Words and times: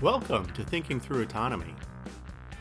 Welcome 0.00 0.46
to 0.52 0.62
Thinking 0.62 1.00
Through 1.00 1.22
Autonomy, 1.22 1.74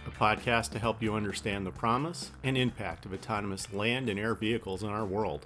a 0.07 0.09
podcast 0.09 0.71
to 0.71 0.79
help 0.79 1.03
you 1.03 1.13
understand 1.13 1.67
the 1.67 1.71
promise 1.71 2.31
and 2.43 2.57
impact 2.57 3.05
of 3.05 3.13
autonomous 3.13 3.71
land 3.71 4.09
and 4.09 4.19
air 4.19 4.33
vehicles 4.33 4.81
in 4.81 4.89
our 4.89 5.05
world. 5.05 5.45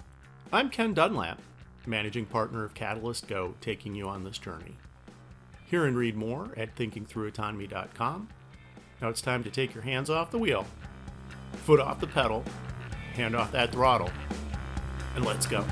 I'm 0.50 0.70
Ken 0.70 0.94
Dunlap, 0.94 1.38
managing 1.84 2.24
partner 2.24 2.64
of 2.64 2.72
Catalyst 2.72 3.28
Go, 3.28 3.56
taking 3.60 3.94
you 3.94 4.08
on 4.08 4.24
this 4.24 4.38
journey. 4.38 4.78
Hear 5.66 5.84
and 5.84 5.94
read 5.94 6.16
more 6.16 6.52
at 6.56 6.74
thinkingthroughautonomy.com. 6.76 8.28
Now 9.02 9.08
it's 9.10 9.20
time 9.20 9.44
to 9.44 9.50
take 9.50 9.74
your 9.74 9.84
hands 9.84 10.08
off 10.08 10.30
the 10.30 10.38
wheel, 10.38 10.64
foot 11.52 11.78
off 11.78 12.00
the 12.00 12.06
pedal, 12.06 12.42
hand 13.12 13.36
off 13.36 13.52
that 13.52 13.70
throttle, 13.70 14.10
and 15.14 15.26
let's 15.26 15.44
go. 15.44 15.62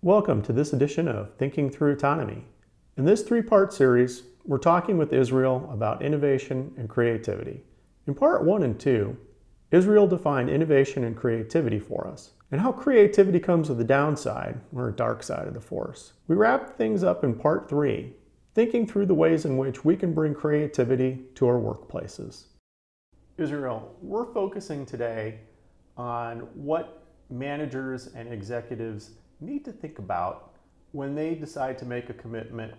Welcome 0.00 0.40
to 0.40 0.54
this 0.54 0.72
edition 0.72 1.06
of 1.06 1.34
Thinking 1.34 1.68
Through 1.68 1.92
Autonomy. 1.92 2.46
In 2.98 3.04
this 3.04 3.22
three 3.22 3.42
part 3.42 3.72
series, 3.72 4.24
we're 4.44 4.58
talking 4.58 4.98
with 4.98 5.12
Israel 5.12 5.70
about 5.72 6.02
innovation 6.02 6.74
and 6.76 6.88
creativity. 6.88 7.62
In 8.08 8.14
part 8.16 8.44
one 8.44 8.64
and 8.64 8.76
two, 8.76 9.16
Israel 9.70 10.08
defined 10.08 10.50
innovation 10.50 11.04
and 11.04 11.16
creativity 11.16 11.78
for 11.78 12.08
us, 12.08 12.32
and 12.50 12.60
how 12.60 12.72
creativity 12.72 13.38
comes 13.38 13.68
with 13.68 13.80
a 13.80 13.84
downside, 13.84 14.60
or 14.74 14.88
a 14.88 14.92
dark 14.92 15.22
side 15.22 15.46
of 15.46 15.54
the 15.54 15.60
force. 15.60 16.14
We 16.26 16.34
wrap 16.34 16.76
things 16.76 17.04
up 17.04 17.22
in 17.22 17.34
part 17.34 17.68
three, 17.68 18.14
thinking 18.56 18.84
through 18.84 19.06
the 19.06 19.14
ways 19.14 19.44
in 19.44 19.56
which 19.56 19.84
we 19.84 19.94
can 19.94 20.12
bring 20.12 20.34
creativity 20.34 21.20
to 21.36 21.46
our 21.46 21.60
workplaces. 21.60 22.46
Israel, 23.36 23.94
we're 24.02 24.32
focusing 24.34 24.84
today 24.84 25.38
on 25.96 26.40
what 26.56 27.06
managers 27.30 28.08
and 28.08 28.32
executives 28.32 29.12
need 29.38 29.64
to 29.66 29.70
think 29.70 30.00
about 30.00 30.56
when 30.90 31.14
they 31.14 31.36
decide 31.36 31.78
to 31.78 31.84
make 31.84 32.10
a 32.10 32.14
commitment 32.14 32.74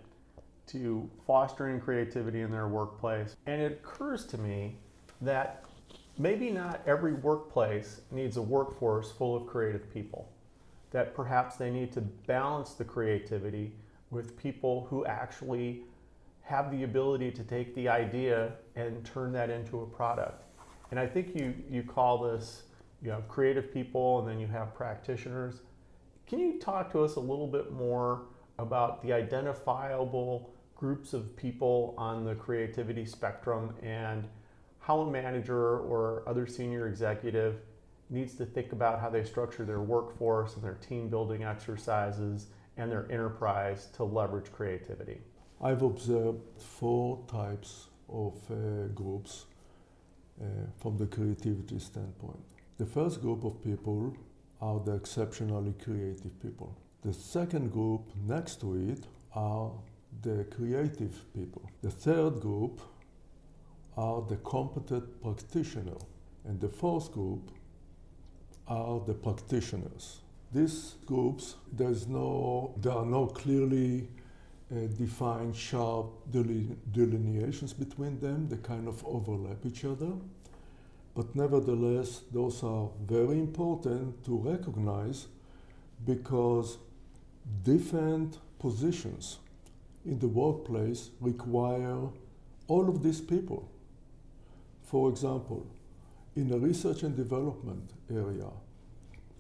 to 0.72 1.10
fostering 1.26 1.80
creativity 1.80 2.42
in 2.42 2.52
their 2.52 2.68
workplace. 2.68 3.36
And 3.46 3.62
it 3.62 3.82
occurs 3.84 4.26
to 4.28 4.38
me 4.38 4.76
that 5.22 5.66
maybe 6.18 6.50
not 6.50 6.82
every 6.86 7.14
workplace 7.14 8.02
needs 8.12 8.38
a 8.38 8.42
workforce 8.42 9.12
full 9.12 9.36
of 9.36 9.48
creative 9.48 9.92
people, 9.94 10.30
that 10.92 11.16
perhaps 11.16 11.56
they 11.56 11.70
need 11.70 11.92
to 11.94 12.02
balance 12.02 12.74
the 12.74 12.84
creativity 12.84 13.72
with 14.12 14.38
people 14.38 14.88
who 14.90 15.06
actually 15.06 15.84
have 16.42 16.72
the 16.72 16.84
ability 16.84 17.32
to 17.32 17.44
take 17.44 17.76
the 17.76 17.88
idea 17.88 18.54
and 18.76 19.06
turn 19.06 19.32
that 19.32 19.50
into 19.50 19.82
a 19.82 19.86
product. 19.86 20.44
And 20.92 21.00
I 21.00 21.06
think 21.06 21.36
you, 21.36 21.54
you 21.70 21.84
call 21.84 22.24
this 22.24 22.64
you 23.02 23.12
have 23.12 23.28
creative 23.28 23.74
people 23.74 24.20
and 24.20 24.28
then 24.28 24.40
you 24.40 24.48
have 24.48 24.74
practitioners. 24.74 25.62
Can 26.28 26.40
you 26.40 26.60
talk 26.60 26.92
to 26.92 27.04
us 27.04 27.16
a 27.16 27.20
little 27.20 27.48
bit 27.48 27.72
more 27.72 28.24
about 28.58 29.02
the 29.02 29.14
identifiable 29.14 30.52
groups 30.80 31.12
of 31.12 31.36
people 31.36 31.94
on 31.98 32.24
the 32.24 32.34
creativity 32.34 33.06
spectrum 33.06 33.74
and 33.84 34.24
how 34.80 35.02
a 35.02 35.12
manager 35.12 35.80
or 35.80 36.24
other 36.26 36.48
senior 36.48 36.88
executive 36.88 37.58
needs 38.10 38.34
to 38.36 38.46
think 38.46 38.72
about 38.72 39.02
how 39.02 39.10
they 39.10 39.26
structure 39.26 39.66
their 39.66 39.82
workforce 39.82 40.56
and 40.56 40.64
their 40.64 40.76
team 40.76 41.10
building 41.10 41.44
exercises 41.44 42.48
and 42.78 42.90
their 42.90 43.06
enterprise 43.12 43.90
to 43.94 44.06
leverage 44.06 44.50
creativity? 44.54 45.18
I've 45.62 45.82
observed 45.82 46.40
four 46.58 47.26
types 47.28 47.88
of 48.08 48.36
uh, 48.50 48.88
groups 48.96 49.48
uh, 50.42 50.46
from 50.82 50.98
the 50.98 51.08
creativity 51.08 51.78
standpoint. 51.80 52.40
The 52.78 52.86
first 52.86 53.20
group 53.22 53.44
of 53.44 53.62
people 53.62 54.16
are 54.62 54.80
the 54.80 54.94
exceptionally 54.94 55.74
creative 55.84 56.42
people. 56.42 56.74
The 57.02 57.12
second 57.12 57.74
group 57.74 58.04
next 58.26 58.62
to 58.62 58.76
it 58.76 59.04
are 59.34 59.72
the 60.22 60.46
creative 60.46 61.26
people. 61.34 61.70
The 61.82 61.92
third 61.92 62.40
group 62.42 62.82
are 63.98 64.22
the 64.22 64.38
competent 64.38 65.22
practitioner. 65.22 65.98
And 66.46 66.60
the 66.60 66.70
fourth 66.70 67.12
group 67.12 67.52
are 68.68 69.00
the 69.06 69.14
practitioners. 69.14 70.20
These 70.54 70.96
groups, 71.06 71.56
there's 71.72 72.08
no, 72.08 72.74
there 72.78 72.94
are 72.94 73.06
no 73.06 73.28
clearly 73.28 74.08
uh, 74.72 74.88
defined 74.98 75.56
sharp 75.56 76.08
delineations 76.32 77.74
between 77.74 78.20
them. 78.20 78.48
They 78.48 78.58
kind 78.58 78.88
of 78.88 79.06
overlap 79.06 79.66
each 79.66 79.86
other. 79.86 80.14
But 81.16 81.36
nevertheless, 81.36 82.22
those 82.32 82.64
are 82.64 82.90
very 83.06 83.40
important 83.40 84.24
to 84.26 84.38
recognize 84.38 85.28
because 86.06 86.78
different 87.64 88.38
positions 88.60 89.40
in 90.06 90.20
the 90.20 90.28
workplace 90.28 91.10
require 91.20 92.08
all 92.68 92.90
of 92.90 93.04
these 93.04 93.22
people. 93.22 93.70
For 94.84 95.10
example, 95.10 95.66
in 96.36 96.52
a 96.52 96.58
research 96.58 97.04
and 97.04 97.16
development 97.16 97.92
area, 98.10 98.50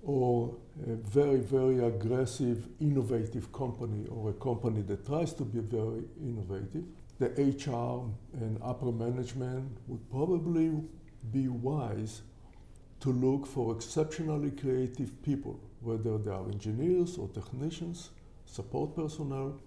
or 0.03 0.55
a 0.87 0.95
very, 0.95 1.39
very 1.39 1.79
aggressive, 1.83 2.67
innovative 2.79 3.51
company, 3.51 4.07
or 4.07 4.29
a 4.29 4.33
company 4.33 4.81
that 4.83 5.05
tries 5.05 5.33
to 5.33 5.43
be 5.43 5.59
very 5.59 6.03
innovative, 6.21 6.83
the 7.19 7.27
HR 7.27 8.09
and 8.41 8.59
upper 8.63 8.91
management 8.91 9.77
would 9.87 10.09
probably 10.09 10.71
be 11.31 11.47
wise 11.47 12.21
to 13.01 13.11
look 13.11 13.45
for 13.45 13.75
exceptionally 13.75 14.51
creative 14.51 15.21
people, 15.23 15.59
whether 15.81 16.17
they 16.17 16.31
are 16.31 16.47
engineers 16.49 17.17
or 17.17 17.27
technicians, 17.29 18.09
support 18.45 18.95
personnel. 18.95 19.59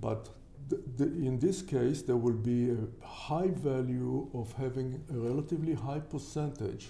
But 0.00 0.28
th- 0.70 0.82
th- 0.98 1.10
in 1.10 1.38
this 1.38 1.62
case, 1.62 2.02
there 2.02 2.16
will 2.16 2.40
be 2.52 2.70
a 2.70 2.78
high 3.04 3.48
value 3.48 4.28
of 4.34 4.52
having 4.54 5.02
a 5.10 5.18
relatively 5.18 5.74
high 5.74 6.00
percentage, 6.00 6.88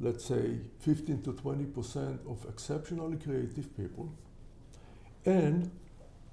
let's 0.00 0.24
say 0.24 0.58
15 0.80 1.22
to 1.22 1.32
20 1.32 1.64
percent 1.66 2.20
of 2.28 2.44
exceptionally 2.48 3.16
creative 3.18 3.76
people, 3.76 4.12
and 5.24 5.70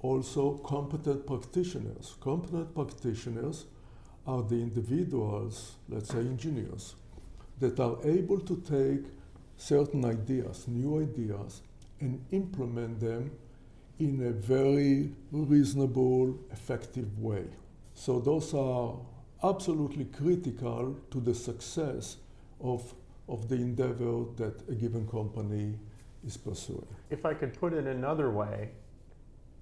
also 0.00 0.58
competent 0.58 1.26
practitioners. 1.26 2.16
Competent 2.20 2.74
practitioners 2.74 3.66
are 4.26 4.42
the 4.42 4.56
individuals, 4.56 5.72
let's 5.88 6.10
say 6.10 6.18
engineers, 6.18 6.94
that 7.60 7.80
are 7.80 7.98
able 8.04 8.40
to 8.40 8.56
take 8.58 9.04
certain 9.56 10.04
ideas, 10.04 10.68
new 10.68 11.00
ideas, 11.02 11.62
and 12.00 12.24
implement 12.30 13.00
them 13.00 13.30
in 13.98 14.26
a 14.26 14.30
very 14.30 15.10
reasonable, 15.32 16.38
effective 16.52 17.18
way. 17.18 17.44
So 17.94 18.20
those 18.20 18.54
are 18.54 18.94
absolutely 19.42 20.04
critical 20.06 20.96
to 21.10 21.20
the 21.20 21.34
success 21.34 22.16
of, 22.60 22.94
of 23.28 23.48
the 23.48 23.56
endeavor 23.56 24.24
that 24.36 24.68
a 24.68 24.74
given 24.74 25.06
company 25.08 25.74
is 26.24 26.36
pursuing. 26.36 26.86
If 27.10 27.26
I 27.26 27.34
could 27.34 27.58
put 27.58 27.72
it 27.72 27.86
another 27.86 28.30
way, 28.30 28.70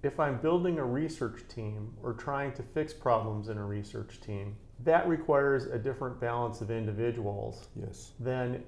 if 0.03 0.19
I'm 0.19 0.37
building 0.37 0.77
a 0.77 0.85
research 0.85 1.41
team 1.47 1.93
or 2.03 2.13
trying 2.13 2.53
to 2.53 2.63
fix 2.63 2.93
problems 2.93 3.49
in 3.49 3.57
a 3.57 3.65
research 3.65 4.21
team, 4.21 4.55
that 4.83 5.07
requires 5.07 5.65
a 5.65 5.79
different 5.79 6.19
balance 6.19 6.61
of 6.61 6.69
individuals 6.69 7.69
yes. 7.75 8.11
than 8.19 8.63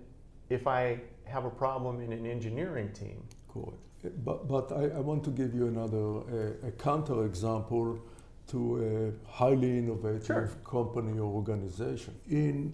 if 0.50 0.66
I 0.66 1.00
have 1.25 1.46
a 1.46 1.50
problem 1.50 2.02
in 2.02 2.12
an 2.12 2.25
engineering 2.25 2.91
team. 2.91 3.24
Correct. 3.53 3.78
But, 4.24 4.48
but 4.48 4.72
I, 4.72 4.98
I 4.98 5.00
want 5.00 5.24
to 5.26 5.32
give 5.32 5.54
you 5.54 5.68
another 5.68 5.98
uh, 5.98 6.66
a, 6.66 6.68
a 6.68 6.72
counter 6.72 7.26
example 7.26 8.00
to 8.48 9.14
a 9.28 9.30
highly 9.30 9.78
innovative 9.78 10.26
sure. 10.26 10.52
company 10.64 11.20
or 11.20 11.26
organization. 11.26 12.16
In, 12.30 12.74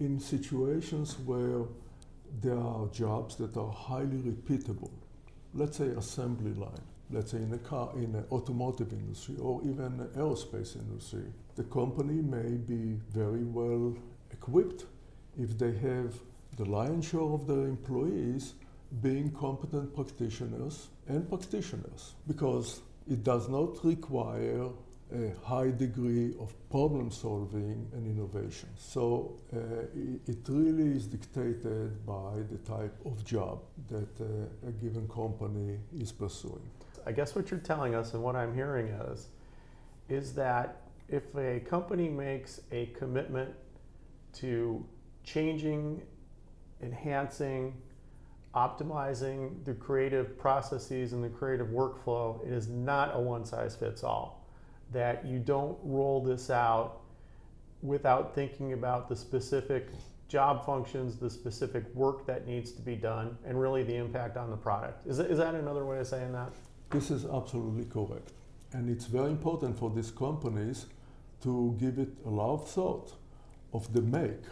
in 0.00 0.18
situations 0.18 1.18
where 1.24 1.62
there 2.40 2.58
are 2.58 2.88
jobs 2.88 3.36
that 3.36 3.56
are 3.56 3.70
highly 3.70 4.18
repeatable, 4.18 4.90
let's 5.54 5.76
say 5.76 5.88
assembly 5.88 6.54
line, 6.54 6.86
let's 7.10 7.30
say 7.30 7.38
in 7.38 7.50
the 7.50 7.58
car, 7.58 7.90
in 7.94 8.12
the 8.12 8.24
automotive 8.32 8.92
industry 8.92 9.36
or 9.40 9.60
even 9.62 9.98
aerospace 10.16 10.76
industry, 10.76 11.24
the 11.54 11.64
company 11.64 12.20
may 12.20 12.56
be 12.56 12.98
very 13.10 13.44
well 13.44 13.96
equipped 14.32 14.84
if 15.38 15.56
they 15.56 15.72
have 15.72 16.14
the 16.56 16.64
lion's 16.64 17.06
share 17.06 17.20
of 17.20 17.46
their 17.46 17.66
employees 17.66 18.54
being 19.02 19.30
competent 19.32 19.94
practitioners 19.94 20.88
and 21.08 21.28
practitioners 21.28 22.14
because 22.26 22.80
it 23.10 23.22
does 23.22 23.48
not 23.48 23.84
require 23.84 24.68
a 25.14 25.32
high 25.44 25.70
degree 25.70 26.34
of 26.40 26.52
problem 26.68 27.10
solving 27.10 27.88
and 27.92 28.06
innovation. 28.06 28.68
So 28.76 29.36
uh, 29.54 29.58
it 30.26 30.38
really 30.48 30.96
is 30.96 31.06
dictated 31.06 32.04
by 32.04 32.42
the 32.50 32.58
type 32.58 32.96
of 33.04 33.24
job 33.24 33.60
that 33.88 34.20
uh, 34.20 34.68
a 34.68 34.72
given 34.72 35.06
company 35.08 35.78
is 35.96 36.10
pursuing. 36.10 36.68
I 37.06 37.12
guess 37.12 37.36
what 37.36 37.50
you're 37.50 37.60
telling 37.60 37.94
us 37.94 38.14
and 38.14 38.22
what 38.22 38.34
I'm 38.34 38.52
hearing 38.52 38.88
is 38.88 39.28
is 40.08 40.34
that 40.34 40.82
if 41.08 41.22
a 41.36 41.60
company 41.60 42.08
makes 42.08 42.60
a 42.72 42.86
commitment 42.86 43.52
to 44.34 44.84
changing, 45.22 46.02
enhancing, 46.82 47.74
optimizing 48.56 49.62
the 49.64 49.74
creative 49.74 50.38
processes 50.38 51.12
and 51.12 51.22
the 51.22 51.28
creative 51.28 51.68
workflow, 51.68 52.44
it 52.46 52.52
is 52.52 52.68
not 52.68 53.14
a 53.14 53.20
one 53.20 53.44
size 53.44 53.76
fits 53.76 54.02
all. 54.02 54.42
that 54.92 55.26
you 55.26 55.38
don't 55.38 55.76
roll 55.82 56.22
this 56.22 56.48
out 56.50 57.00
without 57.82 58.34
thinking 58.34 58.72
about 58.72 59.08
the 59.08 59.16
specific 59.16 59.88
job 60.28 60.64
functions, 60.64 61.16
the 61.16 61.30
specific 61.30 61.84
work 61.94 62.26
that 62.26 62.46
needs 62.46 62.72
to 62.72 62.82
be 62.82 62.96
done, 62.96 63.36
and 63.44 63.60
really 63.60 63.82
the 63.82 63.94
impact 63.94 64.36
on 64.36 64.50
the 64.50 64.56
product. 64.56 65.06
Is, 65.06 65.18
is 65.18 65.38
that 65.38 65.54
another 65.54 65.84
way 65.84 65.98
of 65.98 66.06
saying 66.06 66.32
that? 66.32 66.52
This 66.90 67.10
is 67.10 67.24
absolutely 67.24 67.84
correct. 67.84 68.32
And 68.72 68.88
it's 68.90 69.06
very 69.06 69.30
important 69.30 69.78
for 69.78 69.90
these 69.90 70.10
companies 70.10 70.86
to 71.42 71.76
give 71.78 71.98
it 71.98 72.08
a 72.24 72.30
lot 72.30 72.54
of 72.54 72.68
thought 72.68 73.12
of 73.72 73.92
the 73.92 74.02
make, 74.02 74.42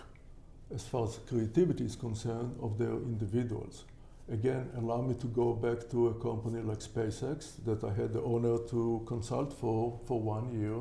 as 0.75 0.85
far 0.85 1.05
as 1.05 1.19
creativity 1.29 1.85
is 1.85 1.97
concerned, 1.97 2.57
of 2.61 2.79
their 2.79 2.93
individuals. 2.93 3.85
Again, 4.33 4.71
allow 4.79 5.03
me 5.03 5.15
to 5.17 5.27
go 5.27 5.53
back 5.53 5.91
to 5.91 6.09
a 6.09 6.15
company 6.15 6.63
like 6.63 6.79
SpaceX 6.79 7.63
that 7.67 7.85
I 7.85 7.93
had 7.93 8.15
the 8.15 8.23
honor 8.23 8.59
to 8.71 9.05
consult 9.07 9.53
for 9.53 10.01
for 10.07 10.19
one 10.21 10.59
year. 10.59 10.81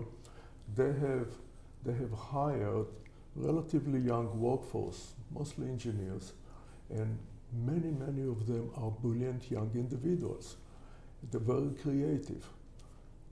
They 0.76 0.94
have 1.08 1.28
they 1.84 1.94
have 1.94 2.14
hired 2.14 2.88
relatively 3.36 4.00
young 4.00 4.40
workforce, 4.40 5.14
mostly 5.32 5.68
engineers, 5.68 6.34
and 6.90 7.18
many, 7.52 7.92
many 7.92 8.28
of 8.28 8.48
them 8.48 8.72
are 8.78 8.92
brilliant 8.92 9.52
young 9.52 9.72
individuals. 9.76 10.56
They're 11.32 11.42
very 11.42 11.72
creative. 11.82 12.46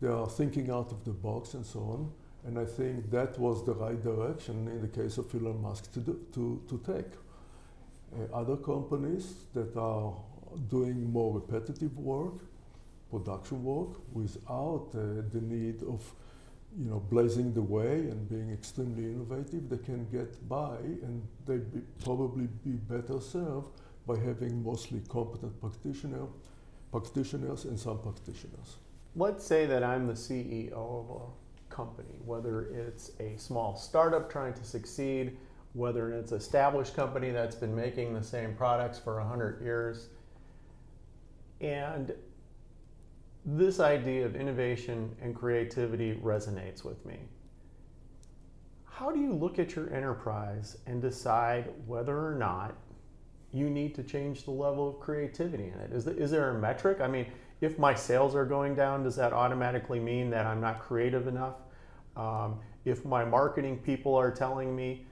They 0.01 0.09
are 0.09 0.27
thinking 0.27 0.69
out 0.71 0.91
of 0.91 1.03
the 1.05 1.11
box 1.11 1.53
and 1.53 1.65
so 1.65 1.79
on. 1.79 2.11
And 2.45 2.57
I 2.57 2.65
think 2.65 3.11
that 3.11 3.37
was 3.37 3.63
the 3.65 3.73
right 3.73 4.01
direction 4.01 4.67
in 4.67 4.81
the 4.81 4.87
case 4.87 5.17
of 5.17 5.33
Elon 5.33 5.61
Musk 5.61 5.91
to, 5.93 5.99
do, 5.99 6.19
to, 6.33 6.61
to 6.67 6.93
take. 6.93 7.11
Uh, 8.13 8.35
other 8.35 8.57
companies 8.57 9.45
that 9.53 9.75
are 9.77 10.13
doing 10.69 11.11
more 11.11 11.33
repetitive 11.33 11.97
work, 11.97 12.33
production 13.09 13.63
work, 13.63 13.99
without 14.13 14.89
uh, 14.93 15.21
the 15.31 15.41
need 15.41 15.81
of 15.83 16.01
you 16.77 16.89
know, 16.89 16.99
blazing 17.09 17.53
the 17.53 17.61
way 17.61 17.99
and 18.09 18.29
being 18.29 18.51
extremely 18.51 19.03
innovative, 19.03 19.69
they 19.69 19.77
can 19.77 20.05
get 20.09 20.47
by 20.47 20.77
and 21.03 21.21
they 21.45 21.57
be 21.57 21.81
probably 22.03 22.47
be 22.63 22.71
better 22.71 23.19
served 23.19 23.67
by 24.07 24.17
having 24.17 24.63
mostly 24.63 25.01
competent 25.09 25.59
practitioner, 25.59 26.27
practitioners 26.91 27.65
and 27.65 27.79
some 27.79 27.99
practitioners. 27.99 28.77
Let's 29.15 29.45
say 29.45 29.65
that 29.65 29.83
I'm 29.83 30.07
the 30.07 30.13
CEO 30.13 30.71
of 30.73 31.21
a 31.21 31.73
company, 31.73 32.15
whether 32.25 32.63
it's 32.73 33.11
a 33.19 33.37
small 33.37 33.75
startup 33.75 34.31
trying 34.31 34.53
to 34.53 34.63
succeed, 34.63 35.37
whether 35.73 36.11
it's 36.11 36.31
an 36.31 36.37
established 36.37 36.95
company 36.95 37.31
that's 37.31 37.55
been 37.55 37.75
making 37.75 38.13
the 38.13 38.23
same 38.23 38.53
products 38.55 38.99
for 38.99 39.19
100 39.19 39.61
years. 39.61 40.09
And 41.61 42.13
this 43.45 43.79
idea 43.79 44.25
of 44.25 44.35
innovation 44.35 45.15
and 45.21 45.35
creativity 45.35 46.15
resonates 46.15 46.83
with 46.83 47.05
me. 47.05 47.17
How 48.85 49.11
do 49.11 49.19
you 49.19 49.33
look 49.33 49.57
at 49.57 49.75
your 49.75 49.91
enterprise 49.93 50.77
and 50.85 51.01
decide 51.01 51.69
whether 51.87 52.15
or 52.15 52.35
not 52.35 52.75
you 53.51 53.69
need 53.69 53.95
to 53.95 54.03
change 54.03 54.43
the 54.43 54.51
level 54.51 54.89
of 54.89 54.99
creativity 54.99 55.67
in 55.67 55.79
it? 55.79 55.91
Is, 55.91 56.05
is 56.07 56.31
there 56.31 56.51
a 56.51 56.59
metric? 56.59 57.01
I 57.01 57.07
mean, 57.07 57.25
if 57.61 57.79
my 57.79 57.93
sales 57.93 58.35
are 58.35 58.45
going 58.45 58.75
down, 58.75 59.03
does 59.03 59.15
that 59.15 59.33
automatically 59.33 59.99
mean 59.99 60.29
that 60.31 60.45
I'm 60.45 60.61
not 60.61 60.81
creative 60.81 61.27
enough? 61.27 61.55
Um, 62.15 62.59
if 62.85 63.05
my 63.05 63.23
marketing 63.23 63.77
people 63.77 64.15
are 64.15 64.31
telling 64.31 64.75
me 64.75 65.05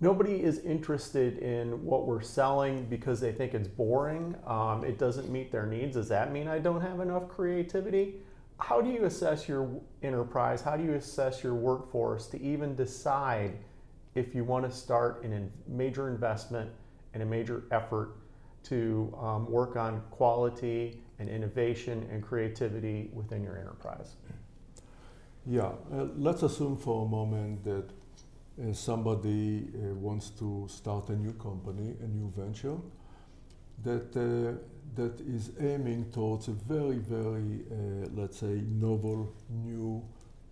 nobody 0.00 0.42
is 0.42 0.58
interested 0.60 1.38
in 1.38 1.84
what 1.84 2.06
we're 2.06 2.22
selling 2.22 2.84
because 2.86 3.20
they 3.20 3.32
think 3.32 3.54
it's 3.54 3.68
boring. 3.68 4.36
Um, 4.46 4.84
it 4.84 4.98
doesn't 4.98 5.30
meet 5.30 5.50
their 5.50 5.66
needs. 5.66 5.96
Does 5.96 6.08
that 6.08 6.32
mean 6.32 6.48
I 6.48 6.58
don't 6.58 6.80
have 6.80 7.00
enough 7.00 7.28
creativity? 7.28 8.16
How 8.58 8.80
do 8.80 8.90
you 8.90 9.04
assess 9.04 9.48
your 9.48 9.68
enterprise? 10.02 10.62
How 10.62 10.76
do 10.76 10.84
you 10.84 10.94
assess 10.94 11.42
your 11.42 11.54
workforce 11.54 12.26
to 12.28 12.40
even 12.40 12.74
decide 12.74 13.58
if 14.14 14.34
you 14.34 14.44
want 14.44 14.64
to 14.64 14.74
start 14.74 15.22
in 15.24 15.32
a 15.32 15.70
major 15.70 16.08
investment 16.08 16.70
and 17.12 17.22
a 17.22 17.26
major 17.26 17.64
effort 17.70 18.16
to 18.64 19.14
um, 19.20 19.50
work 19.50 19.76
on 19.76 20.02
quality 20.10 21.02
and 21.18 21.28
innovation 21.28 22.08
and 22.10 22.22
creativity 22.22 23.10
within 23.12 23.42
your 23.42 23.58
enterprise? 23.58 24.16
Yeah, 25.46 25.72
uh, 25.92 26.06
let's 26.16 26.42
assume 26.42 26.76
for 26.76 27.06
a 27.06 27.08
moment 27.08 27.62
that 27.64 27.84
somebody 28.72 29.68
uh, 29.74 29.94
wants 29.94 30.30
to 30.30 30.66
start 30.68 31.08
a 31.10 31.16
new 31.16 31.32
company, 31.34 31.94
a 32.02 32.06
new 32.06 32.32
venture, 32.34 32.76
that, 33.82 34.16
uh, 34.16 34.58
that 34.94 35.20
is 35.20 35.50
aiming 35.60 36.10
towards 36.10 36.48
a 36.48 36.52
very, 36.52 36.96
very, 36.96 37.64
uh, 37.70 38.08
let's 38.14 38.38
say, 38.38 38.62
novel 38.66 39.32
new 39.50 40.02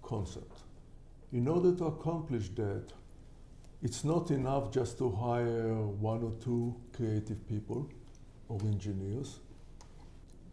concept. 0.02 0.58
In 1.32 1.48
order 1.48 1.74
to 1.74 1.86
accomplish 1.86 2.48
that, 2.50 2.92
it's 3.82 4.04
not 4.04 4.30
enough 4.30 4.70
just 4.70 4.98
to 4.98 5.10
hire 5.10 5.74
one 5.74 6.22
or 6.22 6.32
two 6.42 6.74
creative 6.94 7.46
people 7.48 7.90
or 8.48 8.58
engineers. 8.62 9.40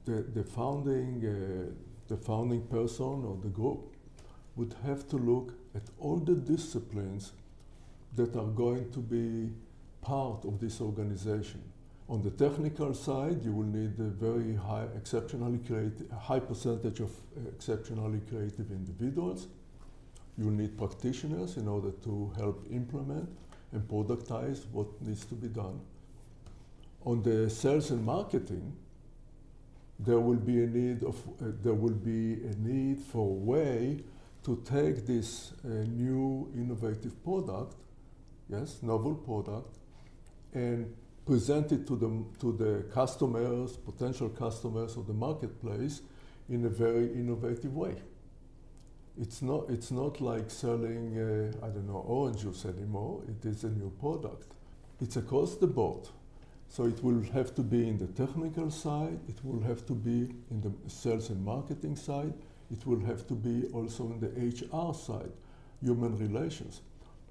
The, 0.05 0.23
the 0.33 0.43
founding, 0.43 1.23
uh, 1.25 1.71
the 2.07 2.17
founding 2.17 2.61
person 2.67 3.23
or 3.25 3.37
the 3.41 3.49
group 3.49 3.95
would 4.55 4.75
have 4.83 5.07
to 5.09 5.17
look 5.17 5.53
at 5.75 5.83
all 5.99 6.17
the 6.17 6.35
disciplines 6.35 7.33
that 8.15 8.35
are 8.35 8.47
going 8.47 8.91
to 8.91 8.99
be 8.99 9.51
part 10.01 10.45
of 10.45 10.59
this 10.59 10.81
organization. 10.81 11.61
On 12.09 12.21
the 12.21 12.31
technical 12.31 12.93
side, 12.93 13.41
you 13.43 13.53
will 13.53 13.67
need 13.67 13.97
a 13.99 14.09
very 14.09 14.53
high, 14.55 14.85
exceptionally 14.97 15.59
creative, 15.59 16.09
high 16.11 16.41
percentage 16.41 16.99
of 16.99 17.11
exceptionally 17.47 18.19
creative 18.27 18.69
individuals. 18.71 19.47
You 20.37 20.51
need 20.51 20.77
practitioners 20.77 21.55
in 21.57 21.67
order 21.67 21.91
to 22.03 22.33
help 22.37 22.67
implement 22.69 23.29
and 23.71 23.87
productize 23.87 24.65
what 24.71 24.87
needs 25.01 25.23
to 25.25 25.35
be 25.35 25.47
done. 25.47 25.79
On 27.05 27.23
the 27.23 27.49
sales 27.49 27.91
and 27.91 28.05
marketing, 28.05 28.73
there 29.97 30.19
will 30.19 30.35
be 30.51 30.63
a 30.63 30.67
need 30.67 31.03
of 31.03 31.15
uh, 31.15 31.51
there 31.63 31.73
will 31.73 31.93
be 31.93 32.33
a 32.33 32.55
need 32.57 32.99
for 32.99 33.27
a 33.27 33.39
way 33.51 34.03
to 34.43 34.61
take 34.65 35.05
this 35.05 35.53
uh, 35.63 35.67
new 35.87 36.51
innovative 36.55 37.23
product 37.23 37.75
yes, 38.51 38.83
novel 38.83 39.15
product, 39.15 39.77
and 40.53 40.93
present 41.25 41.71
it 41.71 41.87
to 41.87 41.95
the, 41.95 42.23
to 42.39 42.51
the 42.51 42.83
customers, 42.93 43.77
potential 43.77 44.29
customers 44.29 44.97
of 44.97 45.07
the 45.07 45.13
marketplace 45.13 46.01
in 46.49 46.65
a 46.65 46.69
very 46.69 47.13
innovative 47.13 47.75
way. 47.75 47.95
It's 49.19 49.41
not, 49.41 49.69
it's 49.69 49.91
not 49.91 50.19
like 50.21 50.49
selling, 50.49 51.17
uh, 51.17 51.65
I 51.65 51.69
don't 51.69 51.87
know, 51.87 52.03
orange 52.07 52.41
juice 52.41 52.65
anymore. 52.65 53.23
It 53.27 53.45
is 53.45 53.63
a 53.63 53.69
new 53.69 53.91
product. 53.99 54.47
It's 54.99 55.17
across 55.17 55.55
the 55.55 55.67
board. 55.67 56.07
So 56.69 56.85
it 56.85 57.03
will 57.03 57.21
have 57.33 57.53
to 57.55 57.61
be 57.61 57.87
in 57.87 57.97
the 57.97 58.07
technical 58.07 58.71
side, 58.71 59.19
it 59.27 59.43
will 59.43 59.61
have 59.61 59.85
to 59.87 59.93
be 59.93 60.33
in 60.49 60.61
the 60.61 60.71
sales 60.87 61.29
and 61.29 61.43
marketing 61.43 61.97
side, 61.97 62.33
it 62.71 62.85
will 62.87 63.01
have 63.01 63.27
to 63.27 63.33
be 63.33 63.67
also 63.73 64.05
in 64.05 64.19
the 64.21 64.29
HR 64.29 64.93
side, 64.93 65.31
human 65.83 66.17
relations. 66.17 66.79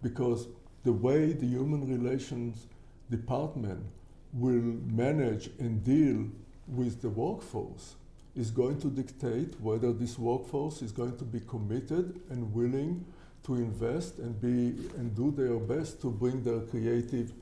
Because 0.03 0.47
the 0.85 0.93
way 0.93 1.33
the 1.33 1.47
human 1.47 1.87
relations 1.87 2.67
department 3.11 3.85
will 4.33 4.79
manage 4.87 5.51
and 5.59 5.85
deal 5.85 6.27
with 6.69 7.03
the 7.03 7.09
workforce 7.09 7.97
is 8.37 8.51
going 8.51 8.81
to 8.81 8.89
dictate 8.89 9.61
whether 9.61 9.93
this 9.93 10.19
workforce 10.19 10.83
is 10.83 10.93
going 10.93 11.17
to 11.19 11.25
be 11.25 11.41
committed 11.41 12.21
and 12.31 12.53
willing 12.55 13.05
to 13.43 13.57
invest 13.57 14.19
and 14.19 14.41
be 14.41 14.89
and 14.97 15.15
do 15.17 15.31
their 15.33 15.59
best 15.59 16.01
to 16.01 16.11
bring 16.11 16.43
their 16.45 16.61
creative 16.61 17.33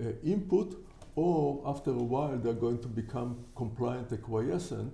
uh, 0.00 0.10
input 0.24 0.76
or 1.16 1.62
after 1.64 1.90
a 1.90 1.94
while 1.94 2.36
they're 2.36 2.52
going 2.52 2.78
to 2.78 2.88
become 2.88 3.38
compliant 3.56 4.12
acquiescent 4.12 4.92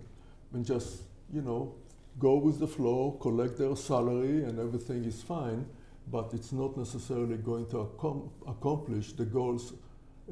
and 0.53 0.65
just 0.65 1.03
you 1.33 1.43
know 1.43 1.75
go 2.19 2.35
with 2.37 2.61
the 2.61 2.67
flow 2.67 3.17
collect 3.21 3.59
their 3.59 3.75
salary 3.75 4.45
and 4.45 4.61
everything 4.61 5.05
is 5.05 5.23
fine 5.23 5.67
but 6.11 6.33
it's 6.33 6.53
not 6.53 6.77
necessarily 6.77 7.37
going 7.37 7.67
to 7.67 7.77
accom- 7.77 8.31
accomplish 8.47 9.13
the 9.13 9.25
goals 9.25 9.75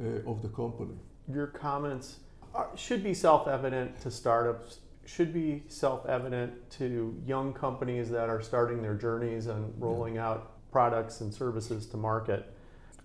uh, 0.00 0.30
of 0.30 0.42
the 0.42 0.48
company. 0.48 0.94
Your 1.32 1.46
comments 1.46 2.16
are, 2.54 2.70
should 2.74 3.04
be 3.04 3.14
self 3.14 3.46
evident 3.46 4.00
to 4.02 4.10
startups, 4.10 4.80
should 5.04 5.32
be 5.32 5.62
self 5.68 6.06
evident 6.06 6.70
to 6.70 7.20
young 7.26 7.52
companies 7.52 8.10
that 8.10 8.28
are 8.28 8.42
starting 8.42 8.82
their 8.82 8.94
journeys 8.94 9.46
and 9.46 9.72
rolling 9.80 10.16
yeah. 10.16 10.28
out 10.28 10.52
products 10.72 11.20
and 11.20 11.32
services 11.32 11.86
to 11.86 11.96
market. 11.96 12.52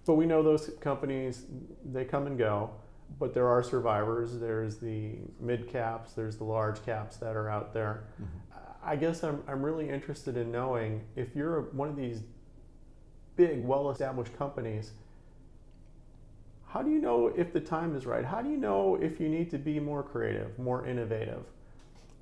But 0.05 0.15
we 0.15 0.25
know 0.25 0.43
those 0.43 0.69
companies, 0.81 1.45
they 1.85 2.03
come 2.03 2.27
and 2.27 2.37
go, 2.37 2.71
but 3.19 3.33
there 3.33 3.47
are 3.47 3.63
survivors. 3.63 4.37
There's 4.37 4.77
the 4.77 5.15
mid 5.39 5.69
caps, 5.69 6.13
there's 6.13 6.37
the 6.37 6.43
large 6.43 6.83
caps 6.85 7.17
that 7.17 7.35
are 7.35 7.49
out 7.49 7.73
there. 7.73 8.03
Mm-hmm. 8.21 8.39
I 8.85 8.97
guess 8.97 9.23
I'm, 9.23 9.41
I'm 9.47 9.63
really 9.63 9.89
interested 9.89 10.35
in 10.35 10.51
knowing 10.51 11.03
if 11.15 11.35
you're 11.35 11.61
one 11.71 11.87
of 11.87 11.95
these 11.95 12.23
big, 13.35 13.63
well 13.63 13.89
established 13.91 14.37
companies, 14.37 14.91
how 16.67 16.81
do 16.81 16.89
you 16.89 16.99
know 16.99 17.27
if 17.27 17.53
the 17.53 17.59
time 17.59 17.95
is 17.95 18.05
right? 18.05 18.25
How 18.25 18.41
do 18.41 18.49
you 18.49 18.57
know 18.57 18.95
if 18.95 19.19
you 19.19 19.29
need 19.29 19.51
to 19.51 19.57
be 19.57 19.79
more 19.79 20.01
creative, 20.01 20.57
more 20.57 20.87
innovative? 20.87 21.43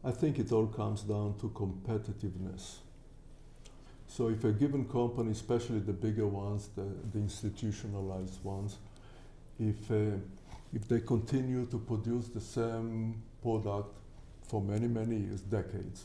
I 0.04 0.12
think 0.12 0.40
it 0.40 0.52
all 0.52 0.68
comes 0.68 1.04
down 1.04 1.36
to 1.40 1.50
competitiveness. 1.50 2.78
So 4.08 4.28
if 4.28 4.44
a 4.44 4.52
given 4.52 4.84
company, 4.90 5.32
especially 5.32 5.80
the 5.80 5.94
bigger 5.94 6.28
ones, 6.28 6.70
the, 6.76 6.84
the 7.14 7.20
institutionalized 7.20 8.44
ones, 8.44 8.78
if, 9.58 9.90
uh, 9.90 10.18
if 10.74 10.86
they 10.88 11.00
continue 11.00 11.66
to 11.68 11.78
produce 11.78 12.28
the 12.28 12.42
same 12.42 13.22
product 13.42 13.96
for 14.44 14.62
many, 14.62 14.88
many 14.88 15.16
years, 15.16 15.40
decades, 15.40 16.04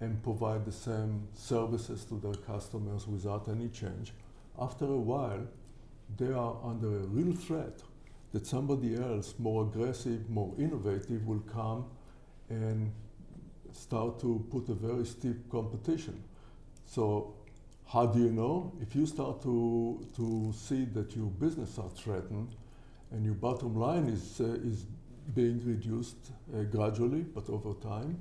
and 0.00 0.22
provide 0.22 0.64
the 0.64 0.72
same 0.72 1.28
services 1.34 2.04
to 2.06 2.18
their 2.20 2.34
customers 2.34 3.06
without 3.06 3.48
any 3.48 3.68
change, 3.68 4.12
after 4.58 4.84
a 4.84 4.98
while, 4.98 5.46
they 6.16 6.32
are 6.32 6.56
under 6.64 6.98
a 6.98 7.06
real 7.06 7.34
threat 7.34 7.82
that 8.32 8.46
somebody 8.46 8.96
else, 8.96 9.34
more 9.38 9.64
aggressive, 9.64 10.28
more 10.30 10.54
innovative, 10.58 11.26
will 11.26 11.40
come 11.40 11.86
and 12.48 12.92
start 13.72 14.18
to 14.20 14.44
put 14.50 14.68
a 14.68 14.74
very 14.74 15.04
steep 15.04 15.50
competition. 15.50 16.22
So 16.86 17.34
how 17.86 18.06
do 18.06 18.18
you 18.18 18.32
know? 18.32 18.72
If 18.80 18.96
you 18.96 19.06
start 19.06 19.42
to, 19.42 20.06
to 20.16 20.52
see 20.56 20.86
that 20.86 21.14
your 21.14 21.26
business 21.26 21.78
are 21.78 21.90
threatened 21.90 22.54
and 23.12 23.24
your 23.24 23.34
bottom 23.34 23.76
line 23.76 24.08
is, 24.08 24.40
uh, 24.40 24.44
is 24.44 24.86
being 25.34 25.64
reduced 25.64 26.30
uh, 26.54 26.62
gradually 26.62 27.22
but 27.22 27.48
over 27.48 27.74
time, 27.74 28.18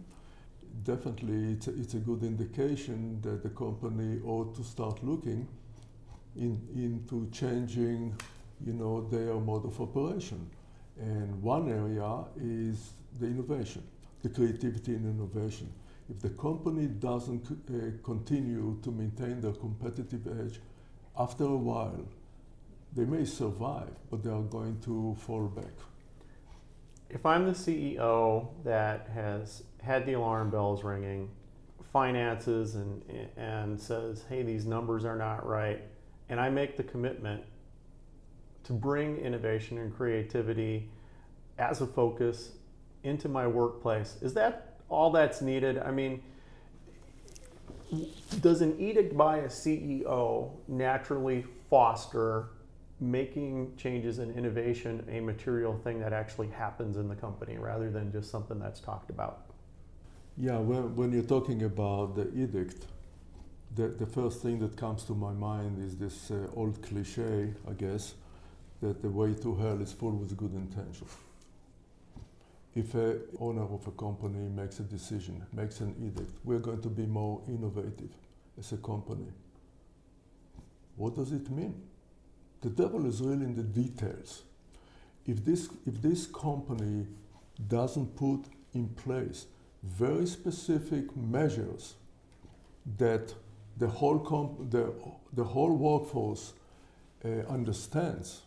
definitely 0.84 1.54
it's 1.54 1.68
a, 1.68 1.72
it's 1.72 1.94
a 1.94 2.00
good 2.00 2.24
indication 2.24 3.20
that 3.22 3.42
the 3.44 3.50
company 3.50 4.20
ought 4.26 4.56
to 4.56 4.64
start 4.64 5.04
looking 5.04 5.48
in, 6.36 6.62
into 6.76 7.30
changing 7.32 8.16
you 8.66 8.74
know, 8.74 9.08
their 9.10 9.34
mode 9.36 9.66
of 9.66 9.80
operation. 9.80 10.50
And 11.00 11.42
one 11.42 11.70
area 11.70 12.26
is 12.40 12.94
the 13.20 13.28
innovation, 13.28 13.84
the 14.24 14.30
creativity 14.30 14.94
and 14.94 15.06
innovation. 15.06 15.72
If 16.10 16.20
the 16.22 16.30
company 16.30 16.88
doesn't 16.88 17.46
uh, 17.52 18.04
continue 18.04 18.78
to 18.84 18.92
maintain 18.92 19.42
their 19.42 19.54
competitive 19.54 20.28
edge, 20.40 20.60
after 21.18 21.46
a 21.46 21.56
while, 21.56 22.06
they 22.94 23.06
may 23.06 23.26
survive, 23.26 23.92
but 24.10 24.24
they 24.24 24.30
are 24.30 24.42
going 24.42 24.80
to 24.82 25.16
fall 25.20 25.48
back. 25.48 25.74
If 27.10 27.26
I'm 27.26 27.46
the 27.46 27.52
CEO 27.52 28.50
that 28.64 29.10
has 29.14 29.64
had 29.82 30.06
the 30.06 30.14
alarm 30.14 30.50
bells 30.50 30.84
ringing, 30.84 31.30
finances, 31.92 32.76
and, 32.76 33.02
and 33.38 33.80
says, 33.80 34.24
hey, 34.30 34.44
these 34.44 34.66
numbers 34.66 35.06
are 35.06 35.16
not 35.16 35.46
right, 35.48 35.82
and 36.30 36.40
I 36.40 36.50
make 36.50 36.78
the 36.78 36.84
commitment 36.84 37.44
to 38.64 38.74
bring 38.74 39.18
innovation 39.18 39.78
and 39.78 39.96
creativity 39.96 40.90
as 41.58 41.82
a 41.82 41.88
focus 41.88 42.52
into 43.04 43.30
my 43.30 43.46
workplace. 43.46 44.18
Is 44.22 44.34
that 44.34 44.80
all 44.90 45.12
that's 45.12 45.42
needed? 45.42 45.78
I 45.78 45.92
mean, 45.92 46.22
does 48.42 48.62
an 48.62 48.80
edict 48.80 49.16
by 49.16 49.38
a 49.38 49.48
CEO 49.48 50.52
naturally 50.68 51.46
foster 51.70 52.50
making 53.00 53.76
changes 53.78 54.20
and 54.20 54.36
innovation 54.36 55.06
a 55.12 55.20
material 55.20 55.78
thing 55.84 56.00
that 56.00 56.14
actually 56.14 56.48
happens 56.48 56.98
in 56.98 57.08
the 57.08 57.16
company 57.16 57.58
rather 57.58 57.92
than 57.92 58.12
just 58.12 58.32
something 58.32 58.58
that's 58.58 58.80
talked 58.80 59.10
about? 59.10 59.46
Yeah, 60.38 60.58
when, 60.58 60.96
when 60.96 61.12
you're 61.12 61.24
talking 61.24 61.64
about 61.64 62.16
the 62.16 62.34
edict, 62.34 62.86
the, 63.74 63.88
the 63.88 64.06
first 64.06 64.42
thing 64.42 64.60
that 64.60 64.78
comes 64.78 65.04
to 65.06 65.14
my 65.14 65.34
mind 65.34 65.84
is 65.84 65.98
this 65.98 66.32
uh, 66.32 66.48
old 66.56 66.82
cliche, 66.82 67.54
I 67.68 67.74
guess, 67.74 68.14
that 68.82 69.02
the 69.02 69.10
way 69.10 69.34
to 69.34 69.56
hell 69.56 69.82
is 69.82 69.92
full 69.92 70.12
with 70.12 70.36
good 70.38 70.54
intentions. 70.54 71.12
If 72.76 72.94
a 72.94 73.20
owner 73.40 73.64
of 73.64 73.88
a 73.88 73.92
company 73.92 74.50
makes 74.50 74.80
a 74.80 74.84
decision, 74.84 75.42
makes 75.54 75.80
an 75.80 75.96
edict, 76.02 76.32
we're 76.44 76.60
going 76.60 76.82
to 76.82 76.90
be 76.90 77.06
more 77.06 77.42
innovative 77.48 78.12
as 78.60 78.72
a 78.74 78.78
company. 78.78 79.28
What 80.98 81.16
does 81.16 81.32
it 81.32 81.50
mean? 81.50 81.82
The 82.62 82.70
devil 82.70 83.06
is 83.06 83.22
really 83.22 83.46
in 83.46 83.56
the 83.56 83.64
details. 83.64 84.44
If 85.26 85.44
this, 85.44 85.70
if 85.86 86.02
this 86.02 86.28
company 86.28 87.08
doesn't 87.68 88.16
put 88.16 88.46
in 88.74 88.90
place 88.90 89.46
very 89.84 90.26
specific 90.26 91.16
measures 91.16 91.94
that 92.98 93.34
the 93.78 93.88
whole, 93.88 94.20
comp- 94.20 94.72
the, 94.72 94.94
the 95.34 95.44
whole 95.44 95.76
workforce 95.76 96.54
uh, 97.24 97.30
understands, 97.50 98.42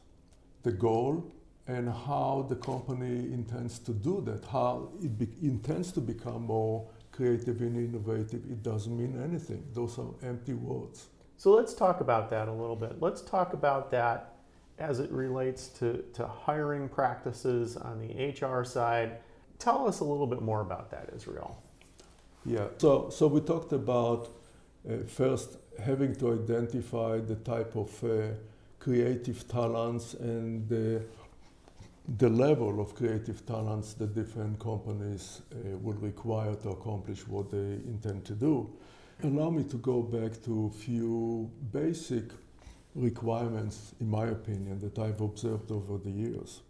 the 0.62 0.72
goal 0.72 1.32
and 1.66 1.88
how 1.88 2.46
the 2.48 2.56
company 2.56 3.32
intends 3.32 3.78
to 3.78 3.92
do 3.92 4.22
that, 4.22 4.44
how 4.46 4.88
it 5.02 5.18
be- 5.18 5.28
intends 5.42 5.92
to 5.92 6.00
become 6.00 6.44
more 6.44 6.88
creative 7.12 7.60
and 7.60 7.76
innovative, 7.76 8.42
it 8.50 8.62
doesn't 8.62 8.96
mean 8.96 9.20
anything. 9.22 9.62
Those 9.74 9.98
are 9.98 10.08
empty 10.22 10.54
words. 10.54 11.06
So 11.36 11.52
let's 11.52 11.74
talk 11.74 12.00
about 12.00 12.30
that 12.30 12.48
a 12.48 12.52
little 12.52 12.76
bit. 12.76 13.00
Let's 13.00 13.20
talk 13.20 13.52
about 13.52 13.90
that 13.90 14.36
as 14.78 15.00
it 15.00 15.10
relates 15.10 15.68
to, 15.68 16.04
to 16.14 16.26
hiring 16.26 16.88
practices 16.88 17.76
on 17.76 17.98
the 17.98 18.30
HR 18.30 18.64
side. 18.64 19.18
Tell 19.58 19.86
us 19.86 20.00
a 20.00 20.04
little 20.04 20.26
bit 20.26 20.40
more 20.40 20.60
about 20.60 20.90
that, 20.90 21.10
Israel. 21.14 21.62
Yeah, 22.46 22.68
so, 22.78 23.10
so 23.10 23.26
we 23.26 23.40
talked 23.40 23.72
about 23.72 24.30
first 25.06 25.58
having 25.84 26.14
to 26.16 26.32
identify 26.32 27.18
the 27.18 27.36
type 27.36 27.76
of 27.76 28.04
uh, 28.04 28.34
creative 28.78 29.46
talents 29.48 30.14
and 30.14 30.68
the, 30.68 31.02
the 32.18 32.28
level 32.28 32.80
of 32.80 32.94
creative 32.94 33.44
talents 33.46 33.94
that 33.94 34.14
different 34.14 34.58
companies 34.58 35.42
uh, 35.52 35.76
will 35.78 35.98
require 36.00 36.54
to 36.54 36.70
accomplish 36.70 37.26
what 37.28 37.50
they 37.50 37.80
intend 37.86 38.24
to 38.24 38.32
do. 38.32 38.70
Allow 39.22 39.50
me 39.50 39.64
to 39.64 39.76
go 39.76 40.02
back 40.02 40.42
to 40.44 40.72
a 40.72 40.78
few 40.78 41.50
basic 41.72 42.24
requirements, 42.94 43.94
in 44.00 44.08
my 44.08 44.26
opinion, 44.26 44.78
that 44.80 44.98
I've 44.98 45.20
observed 45.20 45.70
over 45.70 45.98
the 45.98 46.10
years. 46.10 46.60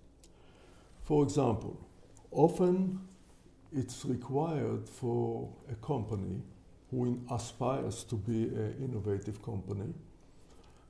For 1.04 1.22
example, 1.22 1.78
often 2.30 3.00
it's 3.74 4.04
required 4.04 4.88
for 4.88 5.48
a 5.70 5.74
company 5.76 6.42
who 6.90 7.20
aspires 7.30 8.04
to 8.04 8.16
be 8.16 8.44
an 8.44 8.76
innovative 8.82 9.42
company 9.42 9.92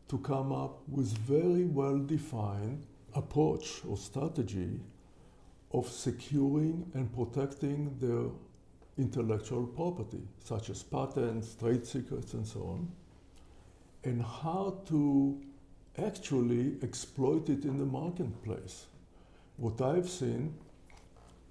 to 0.09 0.19
come 0.19 0.53
up 0.53 0.81
with 0.89 1.09
very 1.19 1.65
well 1.65 1.99
defined 1.99 2.85
approach 3.15 3.81
or 3.87 3.97
strategy 3.97 4.81
of 5.73 5.89
securing 5.89 6.91
and 6.95 7.13
protecting 7.15 7.95
their 8.01 8.31
intellectual 8.97 9.67
property, 9.67 10.23
such 10.43 10.71
as 10.71 10.83
patents, 10.83 11.55
trade 11.55 11.87
secrets, 11.87 12.33
and 12.33 12.47
so 12.47 12.61
on, 12.61 12.91
and 14.05 14.23
how 14.23 14.81
to 14.87 15.41
actually 15.99 16.77
exploit 16.83 17.49
it 17.49 17.65
in 17.65 17.79
the 17.79 17.85
marketplace. 17.85 18.87
What 19.57 19.81
I've 19.81 20.09
seen, 20.09 20.55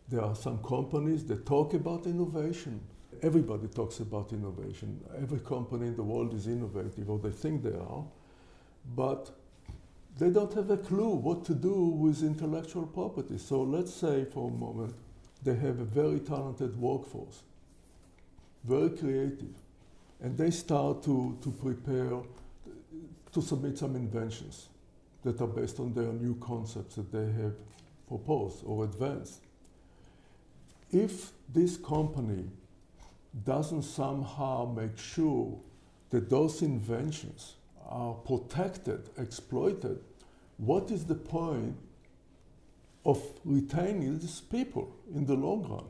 there 0.09 0.21
are 0.21 0.35
some 0.35 0.63
companies 0.63 1.25
that 1.25 1.45
talk 1.45 1.73
about 1.73 2.05
innovation. 2.05 2.79
Everybody 3.21 3.67
talks 3.67 3.99
about 3.99 4.33
innovation. 4.33 4.99
Every 5.21 5.39
company 5.39 5.87
in 5.87 5.95
the 5.95 6.03
world 6.03 6.33
is 6.33 6.47
innovative, 6.47 7.09
or 7.09 7.19
they 7.19 7.31
think 7.31 7.63
they 7.63 7.75
are 7.75 8.03
but 8.95 9.31
they 10.17 10.29
don't 10.29 10.53
have 10.53 10.69
a 10.69 10.77
clue 10.77 11.09
what 11.09 11.45
to 11.45 11.53
do 11.53 11.73
with 11.73 12.23
intellectual 12.23 12.87
property. 12.87 13.37
So 13.37 13.61
let's 13.61 13.93
say 13.93 14.25
for 14.25 14.49
a 14.49 14.53
moment 14.53 14.95
they 15.43 15.55
have 15.55 15.79
a 15.79 15.85
very 15.85 16.19
talented 16.19 16.79
workforce, 16.79 17.43
very 18.63 18.89
creative, 18.89 19.55
and 20.21 20.37
they 20.37 20.49
start 20.49 21.03
to, 21.03 21.37
to 21.41 21.51
prepare 21.51 22.21
to 23.33 23.41
submit 23.41 23.77
some 23.77 23.95
inventions 23.95 24.69
that 25.23 25.41
are 25.41 25.47
based 25.47 25.79
on 25.79 25.93
their 25.93 26.11
new 26.13 26.35
concepts 26.35 26.95
that 26.95 27.11
they 27.11 27.31
have 27.43 27.53
proposed 28.07 28.63
or 28.65 28.85
advanced. 28.85 29.41
If 30.91 31.31
this 31.53 31.77
company 31.77 32.45
doesn't 33.43 33.83
somehow 33.83 34.73
make 34.75 34.97
sure 34.97 35.59
that 36.09 36.29
those 36.29 36.61
inventions 36.61 37.55
are 37.87 38.13
protected, 38.13 39.09
exploited, 39.17 39.99
what 40.57 40.91
is 40.91 41.05
the 41.05 41.15
point 41.15 41.75
of 43.05 43.21
retaining 43.45 44.19
these 44.19 44.41
people 44.41 44.95
in 45.13 45.25
the 45.25 45.35
long 45.35 45.63
run? 45.69 45.85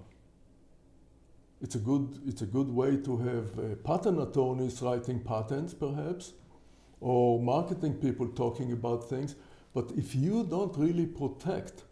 It's 1.61 1.75
a 1.75 1.79
good, 1.79 2.19
it's 2.27 2.41
a 2.41 2.45
good 2.45 2.69
way 2.69 2.97
to 2.97 3.17
have 3.17 3.59
uh, 3.59 3.75
patent 3.83 4.21
attorneys 4.21 4.81
writing 4.81 5.19
patents, 5.19 5.73
perhaps, 5.73 6.33
or 6.99 7.39
marketing 7.39 7.95
people 7.95 8.27
talking 8.27 8.71
about 8.71 9.09
things. 9.09 9.35
But 9.73 9.91
if 9.95 10.15
you 10.15 10.43
don't 10.43 10.75
really 10.77 11.05
protect 11.05 11.83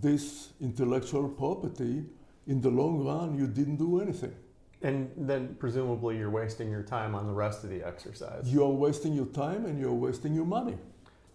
this 0.00 0.48
intellectual 0.60 1.28
property, 1.28 2.04
in 2.46 2.60
the 2.60 2.70
long 2.70 3.04
run, 3.04 3.38
you 3.38 3.46
didn't 3.46 3.76
do 3.76 4.00
anything. 4.00 4.34
And 4.82 5.10
then 5.16 5.56
presumably 5.58 6.18
you're 6.18 6.30
wasting 6.30 6.70
your 6.70 6.82
time 6.82 7.14
on 7.14 7.26
the 7.26 7.32
rest 7.32 7.62
of 7.62 7.70
the 7.70 7.86
exercise. 7.86 8.52
You're 8.52 8.68
wasting 8.68 9.14
your 9.14 9.26
time 9.26 9.64
and 9.66 9.78
you're 9.78 9.92
wasting 9.92 10.34
your 10.34 10.44
money. 10.44 10.76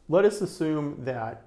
Let 0.10 0.26
us 0.26 0.42
assume 0.42 0.98
that 1.06 1.46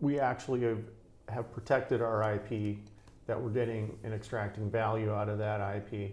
we 0.00 0.18
actually 0.18 0.62
have, 0.62 0.82
have 1.28 1.52
protected 1.52 2.00
our 2.00 2.34
IP, 2.34 2.78
that 3.26 3.40
we're 3.40 3.50
getting 3.50 3.98
and 4.02 4.14
extracting 4.14 4.70
value 4.70 5.12
out 5.12 5.28
of 5.28 5.38
that 5.38 5.76
IP. 5.76 6.12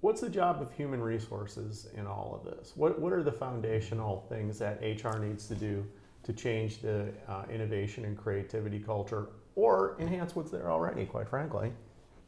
What's 0.00 0.20
the 0.20 0.28
job 0.28 0.60
of 0.60 0.72
human 0.72 1.00
resources 1.00 1.86
in 1.94 2.08
all 2.08 2.34
of 2.34 2.44
this? 2.44 2.72
What, 2.74 3.00
what 3.00 3.12
are 3.12 3.22
the 3.22 3.32
foundational 3.32 4.26
things 4.28 4.58
that 4.58 4.80
HR 4.82 5.18
needs 5.18 5.46
to 5.46 5.54
do 5.54 5.86
to 6.24 6.32
change 6.32 6.80
the 6.80 7.12
uh, 7.28 7.44
innovation 7.48 8.04
and 8.04 8.18
creativity 8.18 8.80
culture 8.80 9.28
or 9.54 9.96
enhance 10.00 10.34
what's 10.34 10.50
there 10.50 10.70
already, 10.70 11.06
quite 11.06 11.28
frankly? 11.28 11.72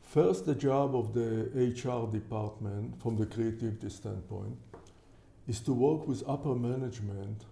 First, 0.04 0.46
the 0.46 0.54
job 0.54 0.94
of 0.94 1.12
the 1.12 1.50
HR 1.54 2.10
department, 2.10 3.00
from 3.02 3.16
the 3.16 3.26
creativity 3.26 3.88
standpoint, 3.88 4.56
is 5.48 5.60
to 5.60 5.72
work 5.72 6.06
with 6.06 6.22
upper 6.26 6.54
management 6.54 7.44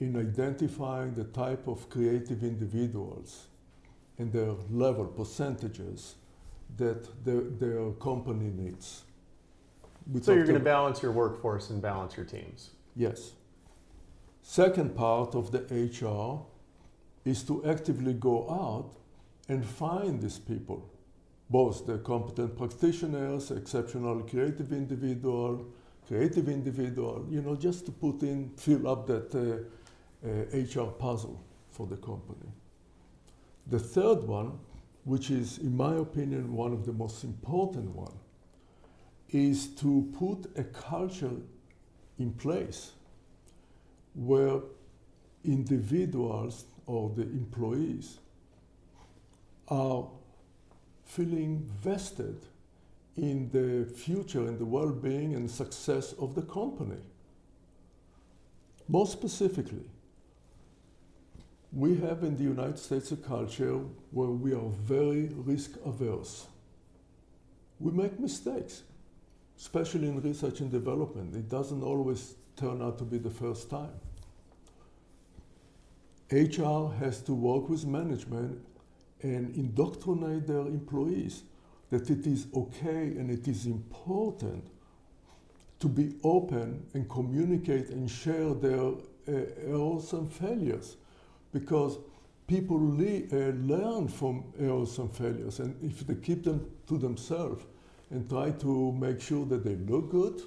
in 0.00 0.16
identifying 0.16 1.14
the 1.14 1.24
type 1.24 1.66
of 1.66 1.88
creative 1.88 2.42
individuals 2.42 3.46
and 4.18 4.32
their 4.32 4.54
level, 4.70 5.06
percentages 5.06 6.16
that 6.76 7.24
their, 7.24 7.42
their 7.42 7.90
company 7.92 8.50
needs. 8.50 9.04
We 10.12 10.20
so 10.20 10.32
you're 10.32 10.44
going 10.44 10.58
to 10.58 10.64
balance 10.64 11.02
your 11.02 11.12
workforce 11.12 11.70
and 11.70 11.80
balance 11.82 12.16
your 12.16 12.26
teams. 12.26 12.70
Yes. 12.96 13.32
Second 14.42 14.96
part 14.96 15.34
of 15.34 15.52
the 15.52 15.60
HR 15.70 16.44
is 17.28 17.42
to 17.44 17.64
actively 17.64 18.14
go 18.14 18.48
out 18.48 18.94
and 19.48 19.64
find 19.64 20.20
these 20.20 20.38
people, 20.38 20.88
both 21.50 21.86
the 21.86 21.98
competent 21.98 22.56
practitioners, 22.56 23.50
exceptional 23.50 24.20
creative 24.22 24.72
individual, 24.72 25.66
creative 26.06 26.48
individual, 26.48 27.26
you 27.30 27.42
know, 27.42 27.56
just 27.56 27.86
to 27.86 27.92
put 27.92 28.22
in, 28.22 28.50
fill 28.56 28.86
up 28.86 29.06
that 29.06 29.34
uh, 29.34 30.26
uh, 30.26 30.82
HR 30.82 30.90
puzzle 30.90 31.42
for 31.70 31.86
the 31.86 31.96
company. 31.96 32.50
The 33.68 33.78
third 33.78 34.24
one, 34.24 34.58
which 35.04 35.30
is, 35.30 35.58
in 35.58 35.76
my 35.76 35.96
opinion, 35.96 36.52
one 36.54 36.72
of 36.72 36.84
the 36.84 36.92
most 36.92 37.24
important 37.24 37.94
one, 37.94 38.12
is 39.30 39.68
to 39.68 40.10
put 40.18 40.50
a 40.58 40.64
culture 40.64 41.36
in 42.18 42.32
place 42.32 42.92
where 44.14 44.60
individuals 45.44 46.64
or 46.86 47.10
the 47.10 47.22
employees 47.22 48.18
are 49.68 50.08
feeling 51.08 51.68
vested 51.82 52.36
in 53.16 53.50
the 53.50 53.90
future 53.96 54.46
and 54.46 54.58
the 54.58 54.64
well-being 54.64 55.34
and 55.34 55.50
success 55.50 56.12
of 56.20 56.34
the 56.34 56.42
company. 56.42 57.00
More 58.86 59.06
specifically, 59.06 59.84
we 61.72 61.96
have 61.96 62.22
in 62.22 62.36
the 62.36 62.44
United 62.44 62.78
States 62.78 63.10
a 63.10 63.16
culture 63.16 63.80
where 64.10 64.28
we 64.28 64.52
are 64.52 64.68
very 64.84 65.28
risk 65.34 65.72
averse. 65.84 66.46
We 67.80 67.92
make 67.92 68.20
mistakes, 68.20 68.82
especially 69.58 70.08
in 70.08 70.20
research 70.20 70.60
and 70.60 70.70
development. 70.70 71.34
It 71.34 71.48
doesn't 71.48 71.82
always 71.82 72.34
turn 72.56 72.82
out 72.82 72.98
to 72.98 73.04
be 73.04 73.18
the 73.18 73.30
first 73.30 73.70
time. 73.70 73.92
HR 76.30 76.92
has 76.98 77.22
to 77.22 77.32
work 77.32 77.68
with 77.68 77.86
management 77.86 78.62
and 79.22 79.54
indoctrinate 79.56 80.46
their 80.46 80.66
employees 80.66 81.42
that 81.90 82.10
it 82.10 82.26
is 82.26 82.46
okay 82.54 83.16
and 83.18 83.30
it 83.30 83.48
is 83.48 83.66
important 83.66 84.64
to 85.80 85.88
be 85.88 86.16
open 86.24 86.84
and 86.94 87.08
communicate 87.08 87.88
and 87.90 88.10
share 88.10 88.52
their 88.54 88.80
uh, 88.80 89.32
errors 89.66 90.12
and 90.12 90.32
failures 90.32 90.96
because 91.52 91.98
people 92.46 92.78
le- 92.78 93.26
uh, 93.32 93.52
learn 93.54 94.08
from 94.08 94.44
errors 94.58 94.98
and 94.98 95.12
failures 95.12 95.60
and 95.60 95.76
if 95.82 96.06
they 96.06 96.14
keep 96.16 96.44
them 96.44 96.68
to 96.86 96.98
themselves 96.98 97.64
and 98.10 98.28
try 98.28 98.50
to 98.50 98.92
make 98.92 99.20
sure 99.20 99.44
that 99.46 99.64
they 99.64 99.76
look 99.92 100.10
good 100.10 100.40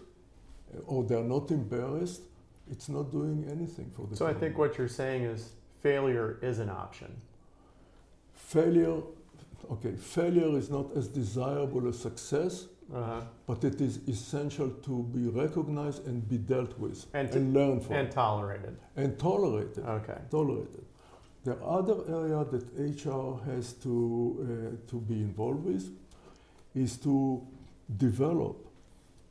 uh, 0.75 0.79
or 0.85 1.03
they're 1.03 1.23
not 1.23 1.49
embarrassed 1.51 2.21
it's 2.69 2.89
not 2.89 3.11
doing 3.11 3.45
anything 3.49 3.91
for 3.95 4.07
the 4.07 4.15
so 4.15 4.25
company. 4.25 4.37
i 4.37 4.39
think 4.39 4.57
what 4.57 4.77
you're 4.77 4.87
saying 4.87 5.23
is 5.23 5.53
failure 5.81 6.37
is 6.41 6.59
an 6.59 6.69
option 6.69 7.11
failure 8.53 9.01
okay, 9.71 9.95
failure 9.95 10.57
is 10.57 10.69
not 10.69 10.95
as 10.95 11.07
desirable 11.07 11.87
as 11.87 11.97
success, 11.99 12.67
uh-huh. 12.93 13.21
but 13.47 13.63
it 13.63 13.79
is 13.79 13.99
essential 14.07 14.69
to 14.69 15.03
be 15.15 15.27
recognized 15.29 16.05
and 16.07 16.27
be 16.27 16.37
dealt 16.37 16.77
with 16.77 17.05
and, 17.13 17.31
to, 17.31 17.37
and 17.37 17.53
learn 17.53 17.79
from. 17.79 17.95
And 17.95 18.11
tolerated. 18.11 18.77
And 18.97 19.17
tolerated. 19.17 19.85
Okay. 19.85 20.17
Tolerated. 20.29 20.85
The 21.43 21.55
other 21.57 21.97
area 22.07 22.45
that 22.51 22.63
HR 22.77 23.43
has 23.49 23.73
to, 23.83 24.75
uh, 24.85 24.89
to 24.91 24.95
be 24.99 25.15
involved 25.15 25.63
with 25.63 25.89
is 26.75 26.97
to 26.97 27.41
develop 27.97 28.67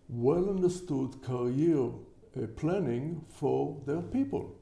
well 0.09 0.48
understood 0.48 1.22
career 1.22 1.85
uh, 1.87 2.46
planning 2.56 3.24
for 3.28 3.76
their 3.87 4.02
people. 4.02 4.56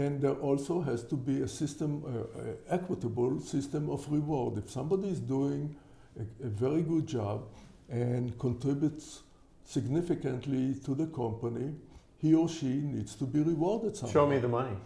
And 0.00 0.18
there 0.18 0.38
also 0.48 0.80
has 0.80 1.04
to 1.04 1.14
be 1.14 1.42
a 1.42 1.48
system, 1.48 2.02
uh, 2.06 2.74
equitable 2.74 3.38
system 3.40 3.90
of 3.90 4.10
reward. 4.10 4.56
If 4.56 4.70
somebody 4.70 5.08
is 5.08 5.20
doing 5.20 5.76
a, 6.18 6.46
a, 6.46 6.48
very 6.48 6.80
good 6.80 7.06
job 7.06 7.42
and 7.90 8.38
contributes 8.38 9.20
significantly 9.62 10.74
to 10.86 10.94
the 10.94 11.06
company, 11.08 11.74
he 12.16 12.34
or 12.34 12.48
she 12.48 12.80
needs 12.94 13.14
to 13.16 13.24
be 13.24 13.40
rewarded 13.40 13.94
somehow. 13.94 14.12
Show 14.12 14.26
me 14.26 14.38
the 14.38 14.48
money. 14.48 14.76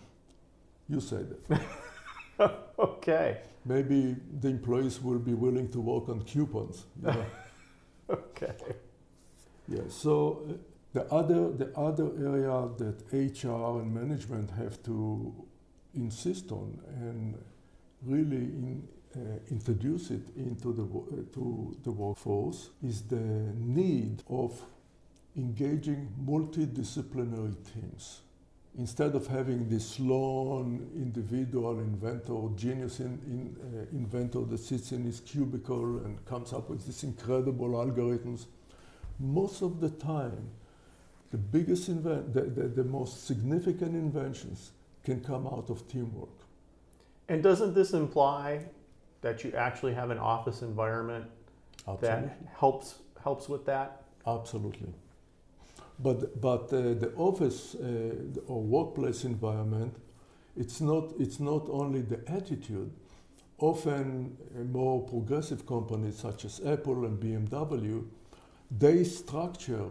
You 0.88 1.00
said 1.00 1.36
it. 1.36 1.60
okay. 2.78 3.38
Maybe 3.64 4.16
the 4.40 4.48
employees 4.48 5.00
will 5.00 5.20
be 5.20 5.34
willing 5.34 5.68
to 5.70 5.80
work 5.80 6.08
on 6.08 6.22
coupons. 6.24 6.86
You 7.00 7.12
know? 7.12 7.26
okay. 8.10 8.54
Yeah, 9.68 9.82
so 9.88 10.42
uh, 10.50 10.54
the 10.94 11.04
other, 11.12 11.50
the 11.50 11.76
other 11.76 12.06
area 12.24 12.68
that 12.78 13.02
HR 13.12 13.80
and 13.80 13.92
management 13.92 14.48
have 14.52 14.80
to 14.84 15.34
insist 15.92 16.52
on 16.52 16.80
and 17.00 17.36
really 18.06 18.36
in, 18.36 18.88
uh, 19.16 19.18
introduce 19.50 20.12
it 20.12 20.22
into 20.36 20.72
the, 20.72 20.84
uh, 20.84 21.34
to 21.34 21.76
the 21.82 21.90
workforce 21.90 22.70
is 22.82 23.02
the 23.02 23.16
need 23.56 24.22
of 24.30 24.62
engaging 25.36 26.12
multidisciplinary 26.24 27.56
teams. 27.72 28.20
Instead 28.78 29.16
of 29.16 29.26
having 29.26 29.68
this 29.68 29.98
lone 29.98 30.90
individual 30.94 31.80
inventor, 31.80 32.48
genius 32.56 33.00
in, 33.00 33.18
in, 33.26 33.56
uh, 33.60 33.96
inventor 33.96 34.42
that 34.42 34.58
sits 34.58 34.92
in 34.92 35.02
his 35.04 35.20
cubicle 35.20 35.98
and 36.04 36.24
comes 36.24 36.52
up 36.52 36.70
with 36.70 36.86
these 36.86 37.02
incredible 37.02 37.70
algorithms, 37.70 38.46
most 39.18 39.62
of 39.62 39.80
the 39.80 39.90
time 39.90 40.50
the 41.34 41.38
biggest 41.38 41.88
invent, 41.88 42.32
the, 42.32 42.42
the, 42.42 42.68
the 42.68 42.84
most 42.84 43.26
significant 43.26 43.96
inventions 43.96 44.70
can 45.02 45.20
come 45.20 45.48
out 45.48 45.68
of 45.68 45.88
teamwork. 45.88 46.38
And 47.28 47.42
doesn't 47.42 47.74
this 47.74 47.92
imply 47.92 48.66
that 49.20 49.42
you 49.42 49.50
actually 49.56 49.94
have 49.94 50.10
an 50.10 50.18
office 50.18 50.62
environment 50.62 51.24
Absolutely. 51.88 52.28
that 52.28 52.38
helps 52.56 53.00
helps 53.20 53.48
with 53.48 53.66
that? 53.66 54.04
Absolutely. 54.28 54.92
But 55.98 56.40
but 56.40 56.72
uh, 56.72 56.94
the 57.02 57.12
office 57.16 57.74
uh, 57.74 57.82
or 58.46 58.62
workplace 58.62 59.24
environment, 59.24 59.92
it's 60.56 60.80
not 60.80 61.04
it's 61.18 61.40
not 61.40 61.68
only 61.68 62.02
the 62.02 62.20
attitude. 62.30 62.92
Often, 63.58 64.36
uh, 64.56 64.64
more 64.78 65.02
progressive 65.02 65.66
companies 65.66 66.16
such 66.16 66.44
as 66.44 66.60
Apple 66.64 67.06
and 67.06 67.18
BMW, 67.18 68.04
they 68.70 69.02
structure 69.02 69.90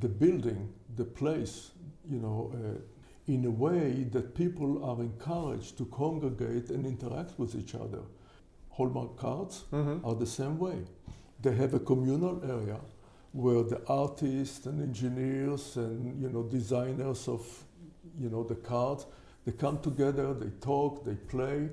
the 0.00 0.08
building, 0.08 0.72
the 0.96 1.04
place, 1.04 1.70
you 2.08 2.18
know, 2.18 2.52
uh, 2.54 3.32
in 3.32 3.44
a 3.44 3.50
way 3.50 4.04
that 4.12 4.34
people 4.34 4.84
are 4.84 5.00
encouraged 5.02 5.76
to 5.78 5.84
congregate 5.86 6.70
and 6.70 6.86
interact 6.86 7.38
with 7.38 7.54
each 7.54 7.74
other. 7.74 8.02
Hallmark 8.70 9.16
cards 9.16 9.64
mm-hmm. 9.72 10.06
are 10.06 10.14
the 10.14 10.26
same 10.26 10.58
way. 10.58 10.84
They 11.42 11.54
have 11.54 11.74
a 11.74 11.80
communal 11.80 12.42
area 12.44 12.80
where 13.32 13.62
the 13.62 13.82
artists 13.88 14.66
and 14.66 14.80
engineers 14.82 15.76
and 15.76 16.22
you 16.22 16.30
know 16.30 16.42
designers 16.42 17.28
of 17.28 17.42
you 18.18 18.30
know 18.30 18.42
the 18.42 18.54
cards 18.54 19.06
they 19.46 19.52
come 19.52 19.78
together, 19.78 20.34
they 20.34 20.50
talk, 20.60 21.04
they 21.04 21.14
play, 21.14 21.68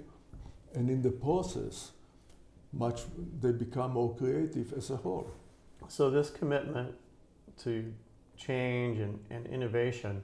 and 0.75 0.89
in 0.91 1.01
the 1.01 1.09
process, 1.09 1.91
much 2.71 3.01
they 3.41 3.51
become 3.51 3.93
more 3.93 4.15
creative 4.15 4.73
as 4.73 4.91
a 4.91 4.95
whole. 4.95 5.31
So 5.87 6.11
this 6.11 6.29
commitment 6.29 6.93
to 7.63 7.91
change 8.37 8.99
and, 8.99 9.19
and 9.29 9.45
innovation, 9.47 10.21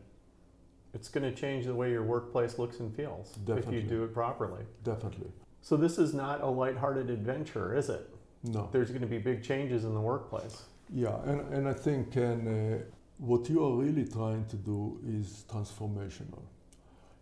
it's 0.94 1.10
going 1.10 1.24
to 1.24 1.40
change 1.40 1.66
the 1.66 1.76
way 1.76 1.92
your 1.92 2.04
workplace 2.04 2.58
looks 2.58 2.80
and 2.80 2.96
feels 2.96 3.34
Definitely. 3.46 3.78
if 3.78 3.84
you 3.84 3.90
do 3.90 4.04
it 4.04 4.14
properly. 4.14 4.64
Definitely. 4.84 5.32
So 5.62 5.78
this 5.78 5.98
is 5.98 6.14
not 6.14 6.42
a 6.42 6.48
lighthearted 6.48 7.10
adventure, 7.10 7.76
is 7.76 7.90
it? 7.90 8.10
No. 8.44 8.70
There's 8.72 8.90
going 8.90 9.02
to 9.02 9.08
be 9.08 9.18
big 9.18 9.44
changes 9.44 9.84
in 9.84 9.94
the 9.94 10.00
workplace. 10.00 10.64
Yeah, 10.94 11.22
and, 11.26 11.42
and 11.54 11.68
I 11.68 11.74
think 11.74 12.16
and, 12.16 12.48
uh, 12.48 12.84
what 13.18 13.50
you 13.50 13.64
are 13.64 13.76
really 13.76 14.06
trying 14.06 14.46
to 14.46 14.56
do 14.56 15.00
is 15.06 15.44
transformational. 15.52 16.42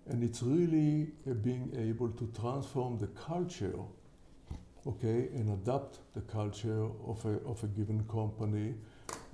And 0.08 0.24
it's 0.24 0.42
really 0.42 1.10
uh, 1.30 1.34
being 1.34 1.74
able 1.78 2.10
to 2.10 2.32
transform 2.40 2.98
the 2.98 3.08
culture, 3.08 3.74
okay, 4.86 5.30
and 5.34 5.50
adapt 5.52 5.98
the 6.14 6.22
culture 6.22 6.86
of 7.06 7.26
a, 7.26 7.40
of 7.46 7.62
a 7.64 7.68
given 7.68 8.04
company 8.06 8.76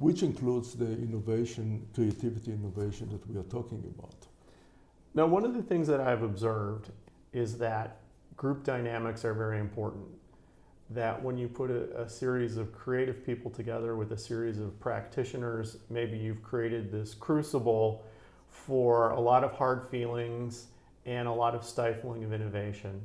which 0.04 0.22
includes 0.22 0.74
the 0.74 0.92
innovation, 0.98 1.88
creativity 1.96 2.52
innovation 2.52 3.08
that 3.10 3.26
we 3.26 3.40
are 3.40 3.44
talking 3.44 3.82
about. 3.98 4.28
Now, 5.14 5.28
one 5.28 5.46
of 5.46 5.54
the 5.54 5.64
things 5.64 5.88
that 5.88 6.02
I've 6.02 6.24
observed 6.24 6.90
is 7.32 7.58
that 7.60 8.02
group 8.36 8.66
dynamics 8.66 9.24
are 9.24 9.34
very 9.34 9.60
important. 9.60 10.04
That 10.90 11.24
when 11.24 11.38
you 11.38 11.48
put 11.48 11.72
a, 11.72 12.02
a, 12.02 12.10
series 12.10 12.58
of 12.58 12.74
creative 12.74 13.26
people 13.26 13.50
together 13.50 13.96
with 13.96 14.12
a 14.12 14.18
series 14.18 14.60
of 14.60 14.78
practitioners, 14.82 15.78
maybe 15.90 16.18
you've 16.18 16.44
created 16.44 16.92
this 16.92 17.14
crucible 17.14 18.04
for 18.50 19.12
a 19.12 19.20
lot 19.20 19.46
of 19.46 19.54
hard 19.54 19.88
feelings 19.90 20.68
and 21.06 21.30
a 21.30 21.32
lot 21.32 21.56
of 21.56 21.64
stifling 21.64 22.26
of 22.26 22.34
innovation, 22.34 23.02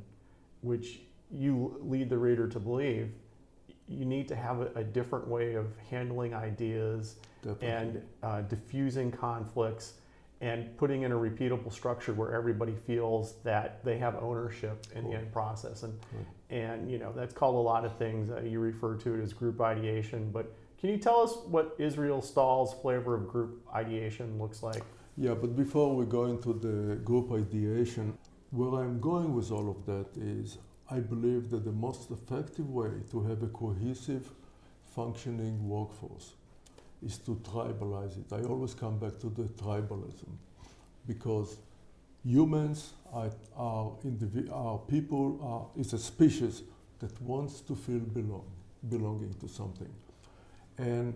which 0.59 0.99
you 1.31 1.79
lead 1.79 2.09
the 2.09 2.17
reader 2.17 2.45
to 2.49 2.59
believe 2.59 3.09
you 3.89 4.05
need 4.05 4.27
to 4.27 4.35
have 4.35 4.61
a, 4.61 4.71
a 4.75 4.83
different 4.83 5.27
way 5.27 5.55
of 5.55 5.65
handling 5.89 6.33
ideas 6.33 7.15
Definitely. 7.41 7.67
and 7.67 8.01
uh, 8.23 8.41
diffusing 8.41 9.11
conflicts 9.11 9.93
and 10.41 10.75
putting 10.77 11.01
in 11.01 11.11
a 11.11 11.15
repeatable 11.15 11.71
structure 11.71 12.13
where 12.13 12.33
everybody 12.33 12.73
feels 12.87 13.33
that 13.43 13.83
they 13.83 13.97
have 13.97 14.15
ownership 14.21 14.85
in 14.95 15.01
cool. 15.01 15.11
the 15.11 15.17
end 15.17 15.33
process 15.33 15.83
and 15.83 15.99
cool. 16.11 16.25
and 16.49 16.89
you 16.89 16.97
know 16.97 17.11
that's 17.13 17.33
called 17.33 17.55
a 17.55 17.59
lot 17.59 17.83
of 17.83 17.97
things 17.97 18.29
uh, 18.29 18.39
you 18.41 18.59
refer 18.59 18.95
to 18.95 19.15
it 19.15 19.21
as 19.21 19.33
group 19.33 19.59
ideation 19.59 20.29
but 20.31 20.55
can 20.79 20.89
you 20.89 20.97
tell 20.97 21.19
us 21.19 21.37
what 21.47 21.75
Israel 21.77 22.21
Stahl's 22.21 22.73
flavor 22.73 23.15
of 23.15 23.27
group 23.27 23.67
ideation 23.73 24.39
looks 24.39 24.63
like 24.63 24.83
yeah 25.17 25.33
but 25.33 25.55
before 25.57 25.93
we 25.95 26.05
go 26.05 26.25
into 26.25 26.53
the 26.53 26.95
group 26.97 27.31
ideation 27.33 28.17
where 28.51 28.81
I'm 28.81 28.99
going 28.99 29.33
with 29.35 29.51
all 29.51 29.69
of 29.69 29.85
that 29.85 30.07
is 30.17 30.57
I 30.91 30.99
believe 30.99 31.49
that 31.51 31.65
the 31.65 31.71
most 31.71 32.09
effective 32.09 32.69
way 32.69 32.91
to 33.11 33.23
have 33.23 33.43
a 33.43 33.47
cohesive 33.47 34.29
functioning 34.95 35.67
workforce 35.67 36.33
is 37.05 37.17
to 37.19 37.35
tribalize 37.35 38.17
it. 38.17 38.33
I 38.33 38.41
always 38.47 38.73
come 38.73 38.97
back 38.97 39.19
to 39.19 39.29
the 39.29 39.43
tribalism 39.43 40.29
because 41.07 41.57
humans 42.25 42.93
are, 43.13 43.31
are, 43.55 43.91
indivi- 44.03 44.49
are 44.51 44.79
people, 44.79 45.39
are, 45.75 45.79
is 45.79 45.93
a 45.93 45.97
species 45.99 46.63
that 46.99 47.21
wants 47.21 47.61
to 47.61 47.75
feel 47.75 47.99
belong, 47.99 48.45
belonging 48.89 49.33
to 49.35 49.47
something. 49.47 49.93
And 50.77 51.13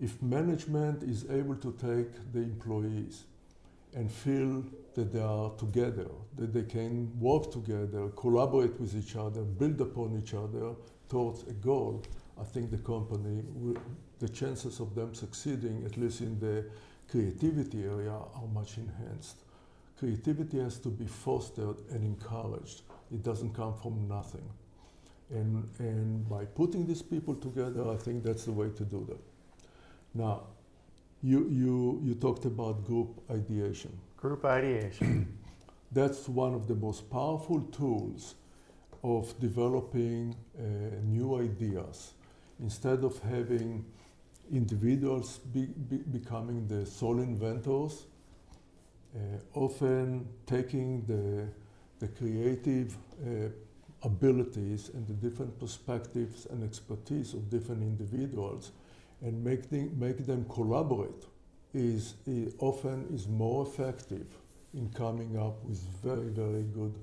if 0.00 0.20
management 0.22 1.02
is 1.02 1.26
able 1.30 1.56
to 1.56 1.72
take 1.72 2.32
the 2.32 2.40
employees 2.40 3.24
and 3.94 4.10
feel 4.10 4.64
that 4.96 5.12
they 5.12 5.20
are 5.20 5.50
together, 5.58 6.08
that 6.36 6.52
they 6.54 6.62
can 6.62 7.12
work 7.20 7.52
together, 7.52 8.08
collaborate 8.16 8.80
with 8.80 8.96
each 8.96 9.14
other, 9.14 9.42
build 9.42 9.80
upon 9.80 10.18
each 10.20 10.32
other 10.32 10.74
towards 11.08 11.42
a 11.42 11.52
goal, 11.52 12.02
I 12.40 12.44
think 12.44 12.70
the 12.70 12.78
company, 12.78 13.42
the 14.18 14.28
chances 14.28 14.80
of 14.80 14.94
them 14.94 15.14
succeeding, 15.14 15.84
at 15.84 15.96
least 15.98 16.22
in 16.22 16.38
the 16.40 16.64
creativity 17.10 17.84
area, 17.84 18.10
are 18.10 18.48
much 18.52 18.78
enhanced. 18.78 19.36
Creativity 19.98 20.58
has 20.60 20.78
to 20.78 20.88
be 20.88 21.06
fostered 21.06 21.76
and 21.90 22.02
encouraged. 22.02 22.82
It 23.12 23.22
doesn't 23.22 23.54
come 23.54 23.74
from 23.74 24.08
nothing. 24.08 24.48
And, 25.30 25.68
and 25.78 26.28
by 26.28 26.46
putting 26.46 26.86
these 26.86 27.02
people 27.02 27.34
together, 27.34 27.90
I 27.90 27.96
think 27.96 28.22
that's 28.22 28.44
the 28.44 28.52
way 28.52 28.70
to 28.70 28.84
do 28.84 29.06
that. 29.08 29.20
Now, 30.14 30.44
you, 31.22 31.48
you, 31.50 32.00
you 32.02 32.14
talked 32.14 32.46
about 32.46 32.84
group 32.84 33.22
ideation. 33.30 33.98
Group 34.16 34.44
ideation. 34.44 35.38
That's 35.92 36.28
one 36.28 36.54
of 36.54 36.66
the 36.66 36.74
most 36.74 37.10
powerful 37.10 37.60
tools 37.60 38.34
of 39.04 39.38
developing 39.38 40.34
uh, 40.58 40.62
new 41.04 41.38
ideas 41.38 42.14
instead 42.60 43.04
of 43.04 43.18
having 43.20 43.84
individuals 44.52 45.38
be, 45.52 45.66
be 45.66 45.98
becoming 45.98 46.66
the 46.66 46.86
sole 46.86 47.20
inventors, 47.20 48.06
uh, 49.14 49.18
often 49.54 50.26
taking 50.46 51.04
the, 51.06 51.46
the 51.98 52.08
creative 52.08 52.96
uh, 53.22 53.48
abilities 54.02 54.90
and 54.94 55.06
the 55.06 55.12
different 55.12 55.58
perspectives 55.58 56.46
and 56.46 56.64
expertise 56.64 57.34
of 57.34 57.50
different 57.50 57.82
individuals 57.82 58.72
and 59.22 59.42
make, 59.44 59.70
make 59.72 60.24
them 60.26 60.46
collaborate 60.48 61.26
is, 61.76 62.14
is 62.26 62.54
often 62.58 63.06
is 63.12 63.28
more 63.28 63.66
effective 63.66 64.26
in 64.74 64.88
coming 64.90 65.38
up 65.38 65.62
with 65.64 65.78
very, 66.02 66.28
very 66.28 66.62
good 66.62 66.94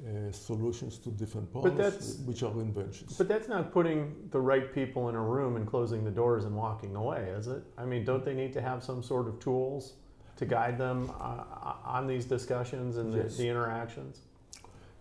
uh, 0.00 0.30
solutions 0.30 0.98
to 0.98 1.10
different 1.10 1.50
problems, 1.50 2.18
which 2.24 2.42
are 2.42 2.52
inventions. 2.60 3.16
But 3.16 3.26
that's 3.26 3.48
not 3.48 3.72
putting 3.72 4.28
the 4.30 4.40
right 4.40 4.72
people 4.72 5.08
in 5.08 5.14
a 5.14 5.20
room 5.20 5.56
and 5.56 5.66
closing 5.66 6.04
the 6.04 6.10
doors 6.10 6.44
and 6.44 6.54
walking 6.54 6.94
away, 6.94 7.32
is 7.36 7.48
it? 7.48 7.62
I 7.76 7.84
mean, 7.84 8.04
don't 8.04 8.24
they 8.24 8.34
need 8.34 8.52
to 8.52 8.60
have 8.60 8.84
some 8.84 9.02
sort 9.02 9.26
of 9.26 9.40
tools 9.40 9.94
to 10.36 10.46
guide 10.46 10.78
them 10.78 11.10
uh, 11.20 11.74
on 11.84 12.06
these 12.06 12.26
discussions 12.26 12.96
and 12.96 13.12
yes. 13.12 13.36
the, 13.36 13.42
the, 13.42 13.48
interactions? 13.48 14.20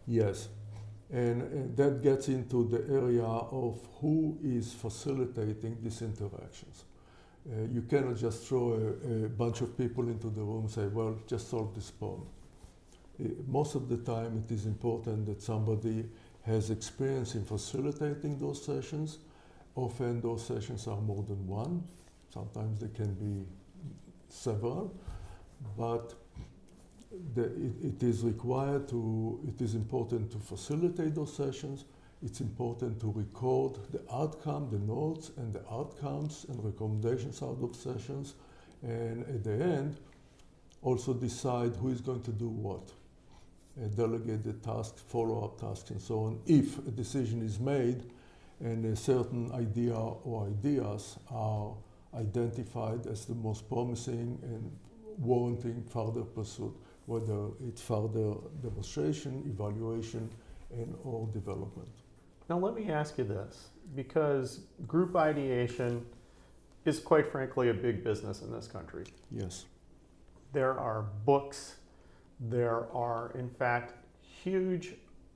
Yes. 0.07 0.47
And, 1.11 1.41
and 1.43 1.77
that 1.77 2.01
gets 2.01 2.27
into 2.27 2.67
the 2.67 2.81
area 2.91 3.23
of 3.23 3.79
who 4.01 4.37
is 4.43 4.73
facilitating 4.73 5.77
these 5.83 6.01
interactions. 6.01 6.85
Uh, 7.49 7.61
you 7.71 7.81
cannot 7.83 8.17
just 8.17 8.45
throw 8.47 8.73
a, 8.73 9.25
a, 9.25 9.29
bunch 9.29 9.61
of 9.61 9.77
people 9.77 10.09
into 10.09 10.29
the 10.29 10.41
room 10.41 10.63
and 10.63 10.71
say, 10.71 10.87
well, 10.87 11.17
just 11.27 11.49
solve 11.49 11.73
this 11.73 11.89
problem 11.91 12.27
most 13.47 13.75
of 13.75 13.89
the 13.89 13.97
time 13.97 14.43
it 14.45 14.51
is 14.53 14.65
important 14.65 15.25
that 15.25 15.41
somebody 15.41 16.05
has 16.43 16.69
experience 16.69 17.35
in 17.35 17.43
facilitating 17.43 18.37
those 18.39 18.63
sessions. 18.63 19.19
Often 19.75 20.21
those 20.21 20.45
sessions 20.45 20.87
are 20.87 21.01
more 21.01 21.23
than 21.23 21.45
one. 21.47 21.83
Sometimes 22.33 22.79
they 22.79 22.89
can 22.89 23.13
be 23.15 23.45
several, 24.29 24.95
but 25.77 26.13
the, 27.33 27.45
it, 27.45 27.73
it 27.83 28.03
is 28.03 28.21
required 28.23 28.87
to, 28.89 29.39
it 29.47 29.61
is 29.61 29.75
important 29.75 30.31
to 30.31 30.37
facilitate 30.37 31.15
those 31.15 31.35
sessions. 31.35 31.85
It's 32.23 32.41
important 32.41 32.99
to 33.01 33.11
record 33.11 33.77
the 33.91 34.01
outcome, 34.11 34.69
the 34.71 34.79
notes 34.79 35.31
and 35.37 35.53
the 35.53 35.61
outcomes 35.71 36.45
and 36.49 36.63
recommendations 36.63 37.43
out 37.43 37.59
of 37.61 37.75
sessions. 37.75 38.33
And 38.81 39.21
at 39.27 39.43
the 39.43 39.53
end, 39.53 39.97
also 40.81 41.13
decide 41.13 41.75
who 41.75 41.89
is 41.89 42.01
going 42.01 42.23
to 42.23 42.31
do 42.31 42.49
what 42.49 42.91
delegate 43.95 44.43
the 44.43 44.53
tasks, 44.53 45.01
follow-up 45.07 45.59
tasks, 45.59 45.91
and 45.91 46.01
so 46.01 46.21
on, 46.21 46.39
if 46.47 46.79
a 46.79 46.91
decision 46.91 47.43
is 47.43 47.59
made 47.59 48.03
and 48.59 48.83
a 48.85 48.95
certain 48.95 49.51
idea 49.51 49.93
or 49.93 50.47
ideas 50.47 51.17
are 51.29 51.75
identified 52.15 53.05
as 53.05 53.25
the 53.25 53.35
most 53.35 53.69
promising 53.69 54.39
and 54.41 54.71
warranting 55.19 55.83
further 55.83 56.23
pursuit, 56.23 56.75
whether 57.05 57.49
it's 57.67 57.81
further 57.81 58.33
demonstration, 58.63 59.43
evaluation, 59.45 60.27
and 60.71 60.95
or 61.03 61.27
development. 61.27 61.91
Now 62.49 62.57
let 62.57 62.75
me 62.75 62.89
ask 62.89 63.17
you 63.17 63.23
this, 63.23 63.69
because 63.95 64.61
group 64.87 65.15
ideation 65.15 66.05
is 66.85 66.99
quite 66.99 67.31
frankly 67.31 67.69
a 67.69 67.73
big 67.73 68.03
business 68.03 68.41
in 68.41 68.51
this 68.51 68.67
country. 68.67 69.05
Yes. 69.31 69.65
There 70.53 70.79
are 70.79 71.01
books 71.25 71.75
there 72.39 72.91
are, 72.93 73.31
in 73.31 73.49
fact, 73.49 73.93
huge 74.21 74.93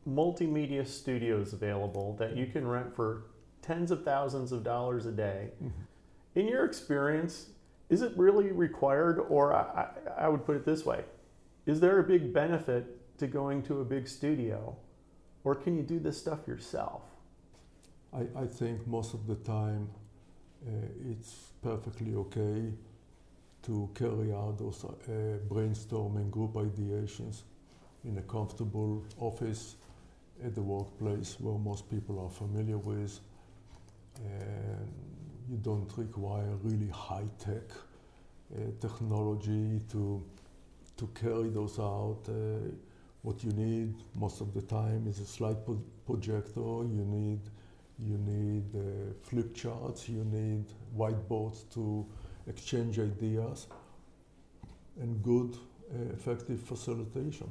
multimedia 0.08 0.86
studios 0.88 1.54
available 1.54 2.16
that 2.20 2.36
you 2.36 2.46
can 2.46 2.68
rent 2.68 2.96
for 2.96 3.24
tens 3.62 3.92
of 3.92 4.04
thousands 4.04 4.52
of 4.52 4.64
dollars 4.64 5.06
a 5.06 5.12
day. 5.12 5.50
Mm-hmm. 5.64 6.40
In 6.40 6.48
your 6.48 6.66
experience, 6.66 7.48
is 7.90 8.02
it 8.02 8.14
really 8.16 8.52
required, 8.52 9.20
or 9.30 9.54
I, 9.54 9.88
I, 10.18 10.28
would 10.30 10.46
put 10.46 10.56
it 10.56 10.66
this 10.66 10.86
way 10.86 11.04
is 11.66 11.80
there 11.80 12.00
a 12.00 12.04
big 12.04 12.34
benefit 12.34 13.18
to 13.20 13.28
going 13.28 13.62
to 13.64 13.82
a 13.82 13.86
big 13.86 14.08
studio, 14.08 14.76
or 15.44 15.56
can 15.56 15.76
you 15.76 15.84
do 15.84 16.00
this 16.00 16.18
stuff 16.18 16.48
yourself? 16.48 17.02
I, 18.14 18.28
I 18.36 18.46
think 18.46 18.86
most 18.88 19.14
of 19.14 19.28
the 19.28 19.36
time 19.36 19.90
uh, 20.68 20.72
it's 21.10 21.54
perfectly 21.62 22.16
okay 22.16 22.74
to 23.64 23.90
carry 23.96 24.34
out 24.34 24.58
those 24.58 24.84
uh, 24.84 25.38
brainstorming 25.48 26.30
group 26.30 26.54
ideations 26.54 27.44
in 28.04 28.18
a 28.18 28.22
comfortable 28.22 29.06
office 29.20 29.76
at 30.44 30.56
the 30.56 30.62
workplace 30.62 31.36
where 31.40 31.58
most 31.58 31.90
people 31.90 32.20
are 32.20 32.30
familiar 32.30 32.78
with. 32.78 33.20
And 34.24 34.92
you 35.50 35.58
don't 35.58 35.92
require 35.98 36.56
really 36.64 36.90
high 36.90 37.28
tech 37.40 37.64
uh, 38.54 38.60
technology 38.80 39.80
to, 39.92 40.24
to 40.98 41.08
carry 41.14 41.50
those 41.50 41.80
out. 41.80 42.22
Uh, 42.28 42.72
what 43.24 43.44
you 43.44 43.52
need 43.52 43.94
most 44.16 44.42
of 44.42 44.54
the 44.54 44.62
time 44.62 45.06
is 45.08 45.20
a 45.20 45.26
slide 45.26 45.64
pro- 45.66 45.82
projector, 46.06 46.60
you 46.60 47.06
need, 47.06 47.40
you 48.00 48.18
need 48.18 48.66
uh, 48.76 49.14
flip 49.22 49.54
charts, 49.54 50.10
you 50.10 50.24
need 50.26 50.66
whiteboards 50.98 51.72
to 51.74 52.06
exchange 52.48 53.00
ideas, 53.00 53.68
and 55.00 55.22
good, 55.24 55.56
uh, 55.94 56.14
effective 56.14 56.60
facilitation. 56.60 57.50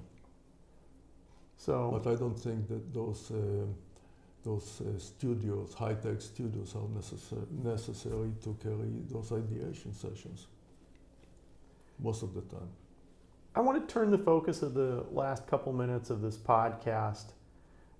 So, 1.56 1.90
but 1.92 2.10
I 2.10 2.16
don't 2.16 2.38
think 2.38 2.68
that 2.68 2.92
those 2.92 3.30
uh, 3.30 3.66
those 4.42 4.80
uh, 4.80 4.98
studios, 4.98 5.74
high-tech 5.74 6.20
studios, 6.20 6.74
are 6.74 6.88
necessary, 6.94 7.42
necessary 7.62 8.32
to 8.42 8.56
carry 8.62 8.90
those 9.10 9.32
ideation 9.32 9.92
sessions 9.92 10.46
most 11.98 12.22
of 12.22 12.32
the 12.34 12.40
time. 12.42 12.70
I 13.52 13.60
want 13.60 13.88
to 13.88 13.92
turn 13.92 14.12
the 14.12 14.18
focus 14.18 14.62
of 14.62 14.74
the 14.74 15.04
last 15.10 15.48
couple 15.48 15.72
minutes 15.72 16.08
of 16.08 16.22
this 16.22 16.36
podcast 16.36 17.32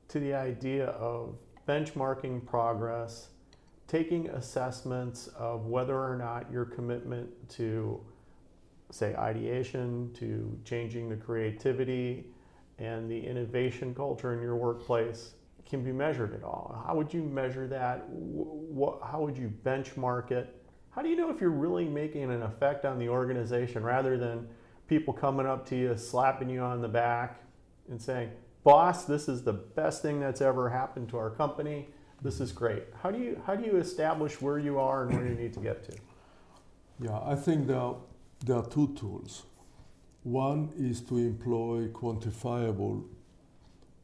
to 0.07 0.21
the 0.21 0.33
idea 0.33 0.87
of 0.91 1.35
benchmarking 1.67 2.47
progress, 2.47 3.31
taking 3.89 4.29
assessments 4.29 5.27
of 5.37 5.67
whether 5.67 5.99
or 5.99 6.17
not 6.17 6.49
your 6.53 6.65
commitment 6.65 7.29
to, 7.51 8.01
say, 8.93 9.17
ideation, 9.17 10.13
to 10.15 10.57
changing 10.65 11.09
the 11.09 11.17
creativity 11.17 12.27
and 12.79 13.11
the 13.11 13.21
innovation 13.21 13.93
culture 13.93 14.33
in 14.33 14.41
your 14.41 14.55
workplace 14.55 15.33
can 15.69 15.83
be 15.83 15.91
measured 15.91 16.33
at 16.33 16.45
all. 16.45 16.81
How 16.87 16.95
would 16.95 17.13
you 17.13 17.25
measure 17.25 17.67
that? 17.67 18.09
What, 18.09 19.01
how 19.03 19.21
would 19.23 19.37
you 19.37 19.53
benchmark 19.65 20.31
it? 20.31 20.63
How 20.91 21.03
do 21.03 21.09
you 21.09 21.17
know 21.17 21.29
if 21.29 21.41
you're 21.41 21.51
really 21.51 21.87
making 21.87 22.23
an 22.23 22.43
effect 22.43 22.85
on 22.85 23.01
the 23.01 23.09
organization 23.09 23.83
rather 23.83 24.17
than 24.17 24.49
people 24.91 25.15
coming 25.15 25.47
up 25.47 25.65
to 25.65 25.77
you, 25.77 25.97
slapping 25.97 26.51
you 26.51 26.61
on 26.61 26.83
the 26.83 26.89
back, 26.89 27.41
and 27.89 28.03
saying, 28.03 28.29
Boss, 28.65 29.05
this 29.05 29.29
is 29.29 29.43
the 29.43 29.53
best 29.53 30.03
thing 30.03 30.21
that's 30.21 30.43
ever 30.43 30.69
happened 30.69 31.09
to 31.11 31.17
our 31.17 31.31
company. 31.31 31.89
This 32.21 32.41
is 32.41 32.53
great. 32.53 32.83
How 33.03 33.11
do 33.11 33.19
you 33.19 33.41
how 33.47 33.55
do 33.55 33.65
you 33.65 33.77
establish 33.79 34.43
where 34.43 34.59
you 34.59 34.79
are 34.79 35.05
and 35.05 35.15
where 35.15 35.27
you 35.27 35.35
need 35.35 35.55
to 35.55 35.61
get 35.61 35.79
to? 35.85 35.97
Yeah, 37.01 37.19
I 37.25 37.35
think 37.35 37.69
there 37.69 37.79
are, 37.79 37.97
there 38.45 38.57
are 38.57 38.67
two 38.67 38.89
tools. 39.01 39.45
One 40.25 40.71
is 40.77 41.01
to 41.03 41.17
employ 41.17 41.89
quantifiable 42.01 43.05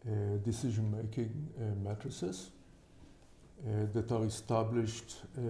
uh, 0.09 0.39
decision 0.43 0.85
making 0.99 1.33
uh, 1.61 1.65
matrices 1.87 2.51
uh, 3.67 3.87
that 3.93 4.11
are 4.13 4.25
established 4.25 5.17
uh, 5.37 5.43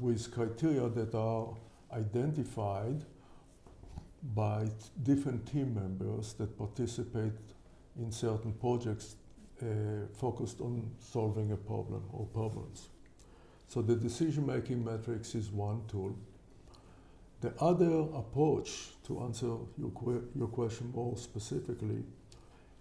with 0.00 0.32
criteria 0.32 0.88
that 0.88 1.14
are 1.14 1.54
identified 1.92 3.04
by 4.22 4.68
different 5.02 5.46
team 5.46 5.74
members 5.74 6.34
that 6.34 6.56
participate 6.58 7.32
in 7.98 8.12
certain 8.12 8.52
projects 8.52 9.16
uh, 9.62 9.66
focused 10.12 10.60
on 10.60 10.90
solving 11.00 11.52
a 11.52 11.56
problem 11.56 12.02
or 12.12 12.26
problems. 12.26 12.88
So 13.68 13.82
the 13.82 13.96
decision-making 13.96 14.84
matrix 14.84 15.34
is 15.34 15.50
one 15.50 15.82
tool. 15.88 16.16
The 17.40 17.52
other 17.60 18.00
approach, 18.16 18.88
to 19.06 19.20
answer 19.20 19.46
your, 19.76 19.90
que- 19.90 20.28
your 20.34 20.48
question 20.48 20.90
more 20.94 21.16
specifically, 21.16 22.02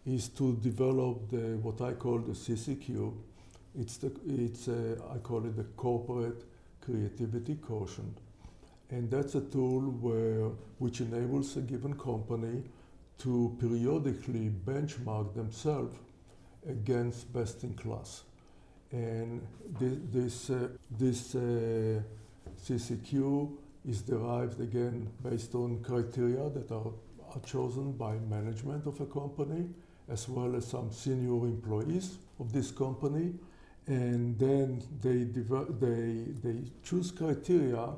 is 0.06 0.30
to 0.30 0.56
develop 0.58 1.30
the 1.30 1.58
what 1.62 1.82
I 1.82 1.94
call 1.94 2.20
the 2.20 2.32
CCQ. 2.32 3.14
It's 3.78 3.98
the 3.98 4.12
it's 4.26 4.68
a, 4.68 4.98
I 5.14 5.18
call 5.18 5.46
it 5.46 5.58
the 5.58 5.66
corporate 5.76 6.44
creativity 6.82 7.56
quotient, 7.56 8.18
and 8.90 9.12
that's 9.12 9.36
a 9.36 9.42
tool 9.42 9.82
where 10.02 10.50
which 10.80 11.02
enables 11.02 11.58
a 11.58 11.62
given 11.62 11.94
company 11.98 12.64
to 13.20 13.56
periodically 13.60 14.52
benchmark 14.66 15.34
themselves 15.34 15.98
against 16.70 17.32
best 17.34 17.64
in 17.64 17.74
class. 17.74 18.24
And 18.92 19.46
this, 19.80 19.98
this, 20.14 20.50
uh, 20.50 20.68
this 20.92 21.36
uh, 21.36 22.02
CCQ 22.64 23.52
is 23.88 24.02
derived 24.02 24.62
again 24.62 25.10
based 25.24 25.56
on 25.56 25.84
criteria 25.84 26.50
that 26.50 26.72
are, 26.72 26.92
are 27.34 27.42
chosen 27.46 27.94
by 27.94 28.16
management 28.30 28.86
of 28.86 29.00
a 29.02 29.06
company 29.06 29.70
as 30.10 30.30
well 30.30 30.56
as 30.56 30.68
some 30.68 30.92
senior 30.92 31.46
employees 31.46 32.18
of 32.40 32.54
this 32.54 32.72
company. 32.72 33.34
And 33.88 34.38
then 34.38 34.84
they, 35.02 35.24
they, 35.24 36.24
they 36.44 36.64
choose 36.84 37.12
criteria 37.12 37.90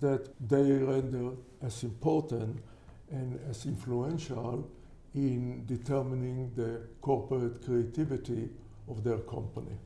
that 0.00 0.28
they 0.48 0.72
render 0.72 1.32
as 1.62 1.82
important 1.82 2.62
and 3.10 3.38
as 3.48 3.66
influential 3.66 4.70
in 5.14 5.64
determining 5.66 6.52
the 6.54 6.82
corporate 7.00 7.64
creativity 7.64 8.50
of 8.88 9.02
their 9.02 9.18
company. 9.18 9.76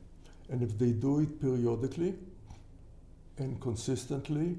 And 0.49 0.61
if 0.61 0.77
they 0.77 0.91
do 0.91 1.21
it 1.21 1.41
periodically 1.41 2.15
and 3.37 3.59
consistently, 3.59 4.57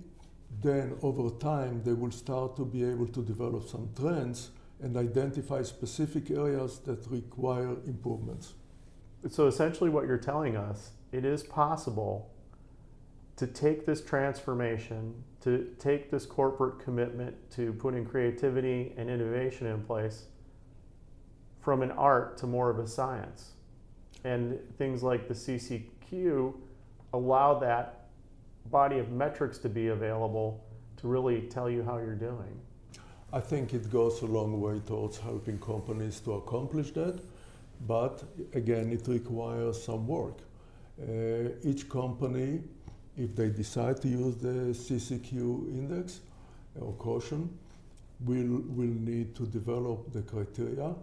then 0.62 0.96
over 1.02 1.30
time 1.38 1.82
they 1.84 1.92
will 1.92 2.10
start 2.10 2.56
to 2.56 2.64
be 2.64 2.84
able 2.84 3.08
to 3.08 3.22
develop 3.22 3.68
some 3.68 3.90
trends 3.96 4.50
and 4.82 4.96
identify 4.96 5.62
specific 5.62 6.30
areas 6.30 6.78
that 6.80 7.06
require 7.10 7.76
improvements. 7.86 8.54
So 9.30 9.46
essentially, 9.46 9.88
what 9.88 10.06
you're 10.06 10.18
telling 10.18 10.56
us, 10.56 10.90
it 11.12 11.24
is 11.24 11.42
possible 11.42 12.30
to 13.36 13.46
take 13.46 13.84
this 13.84 14.00
transformation, 14.00 15.14
to 15.40 15.74
take 15.78 16.10
this 16.10 16.24
corporate 16.24 16.78
commitment 16.78 17.34
to 17.52 17.72
putting 17.72 18.04
creativity 18.04 18.92
and 18.96 19.10
innovation 19.10 19.66
in 19.66 19.82
place 19.82 20.26
from 21.60 21.82
an 21.82 21.90
art 21.92 22.36
to 22.38 22.46
more 22.46 22.70
of 22.70 22.78
a 22.78 22.86
science. 22.86 23.52
And 24.22 24.58
things 24.78 25.02
like 25.02 25.28
the 25.28 25.34
CCQ 25.34 26.54
allow 27.12 27.58
that 27.58 28.06
body 28.70 28.98
of 28.98 29.10
metrics 29.10 29.58
to 29.58 29.68
be 29.68 29.88
available 29.88 30.64
to 30.96 31.08
really 31.08 31.42
tell 31.42 31.68
you 31.68 31.82
how 31.82 31.98
you're 31.98 32.14
doing. 32.14 32.60
I 33.32 33.40
think 33.40 33.74
it 33.74 33.90
goes 33.90 34.22
a 34.22 34.26
long 34.26 34.60
way 34.60 34.80
towards 34.86 35.18
helping 35.18 35.58
companies 35.58 36.20
to 36.20 36.34
accomplish 36.34 36.92
that, 36.92 37.20
but 37.86 38.22
again, 38.54 38.92
it 38.92 39.08
requires 39.08 39.82
some 39.82 40.06
work. 40.06 40.38
Uh, 41.00 41.48
each 41.64 41.88
company 41.88 42.62
if 43.16 43.34
they 43.34 43.48
decide 43.48 44.00
to 44.02 44.08
use 44.08 44.36
the 44.36 44.74
CCQ 44.74 45.68
index 45.68 46.20
or 46.80 46.92
quotient, 46.94 47.50
will 48.20 48.62
will 48.68 48.94
need 49.10 49.34
to 49.36 49.46
develop 49.46 50.12
the 50.12 50.22
criteria. 50.22 50.94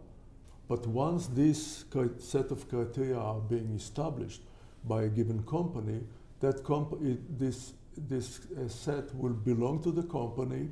But 0.67 0.87
once 0.87 1.27
this 1.27 1.85
set 2.19 2.51
of 2.51 2.67
criteria 2.69 3.17
are 3.17 3.39
being 3.39 3.75
established 3.75 4.41
by 4.85 5.03
a 5.03 5.09
given 5.09 5.43
company, 5.43 6.01
that 6.39 6.63
comp- 6.63 7.01
it, 7.01 7.39
this 7.39 7.73
this 7.97 8.39
uh, 8.57 8.67
set 8.67 9.13
will 9.15 9.33
belong 9.33 9.83
to 9.83 9.91
the 9.91 10.03
company, 10.03 10.69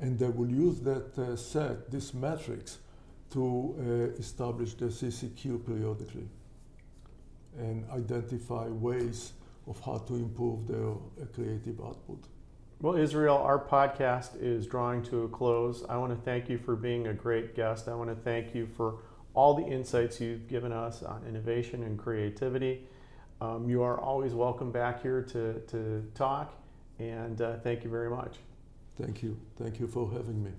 and 0.00 0.18
they 0.18 0.28
will 0.28 0.50
use 0.50 0.80
that 0.80 1.18
uh, 1.18 1.36
set, 1.36 1.90
this 1.90 2.12
matrix, 2.14 2.78
to 3.30 3.74
uh, 3.78 4.18
establish 4.18 4.74
the 4.74 4.86
CCQ 4.86 5.66
periodically 5.66 6.28
and 7.58 7.84
identify 7.90 8.66
ways 8.68 9.32
of 9.68 9.80
how 9.84 9.98
to 9.98 10.14
improve 10.14 10.66
their 10.66 10.90
uh, 10.90 11.26
creative 11.34 11.80
output. 11.80 12.24
Well, 12.80 12.96
Israel, 12.96 13.38
our 13.38 13.58
podcast 13.58 14.40
is 14.40 14.66
drawing 14.66 15.02
to 15.04 15.24
a 15.24 15.28
close. 15.28 15.84
I 15.88 15.96
want 15.96 16.12
to 16.12 16.24
thank 16.24 16.48
you 16.48 16.58
for 16.58 16.76
being 16.76 17.08
a 17.08 17.12
great 17.12 17.56
guest. 17.56 17.88
I 17.88 17.94
want 17.94 18.08
to 18.10 18.16
thank 18.16 18.54
you 18.54 18.68
for 18.76 18.98
all 19.34 19.54
the 19.54 19.66
insights 19.66 20.20
you've 20.20 20.48
given 20.48 20.72
us 20.72 21.02
on 21.02 21.24
innovation 21.28 21.82
and 21.82 21.98
creativity. 21.98 22.86
Um, 23.40 23.68
you 23.68 23.82
are 23.82 24.00
always 24.00 24.32
welcome 24.32 24.70
back 24.70 25.02
here 25.02 25.22
to, 25.22 25.60
to 25.60 26.04
talk, 26.14 26.54
and 26.98 27.40
uh, 27.40 27.58
thank 27.58 27.84
you 27.84 27.90
very 27.90 28.10
much. 28.10 28.36
Thank 29.00 29.22
you. 29.22 29.36
Thank 29.56 29.78
you 29.78 29.86
for 29.86 30.10
having 30.10 30.42
me. 30.42 30.50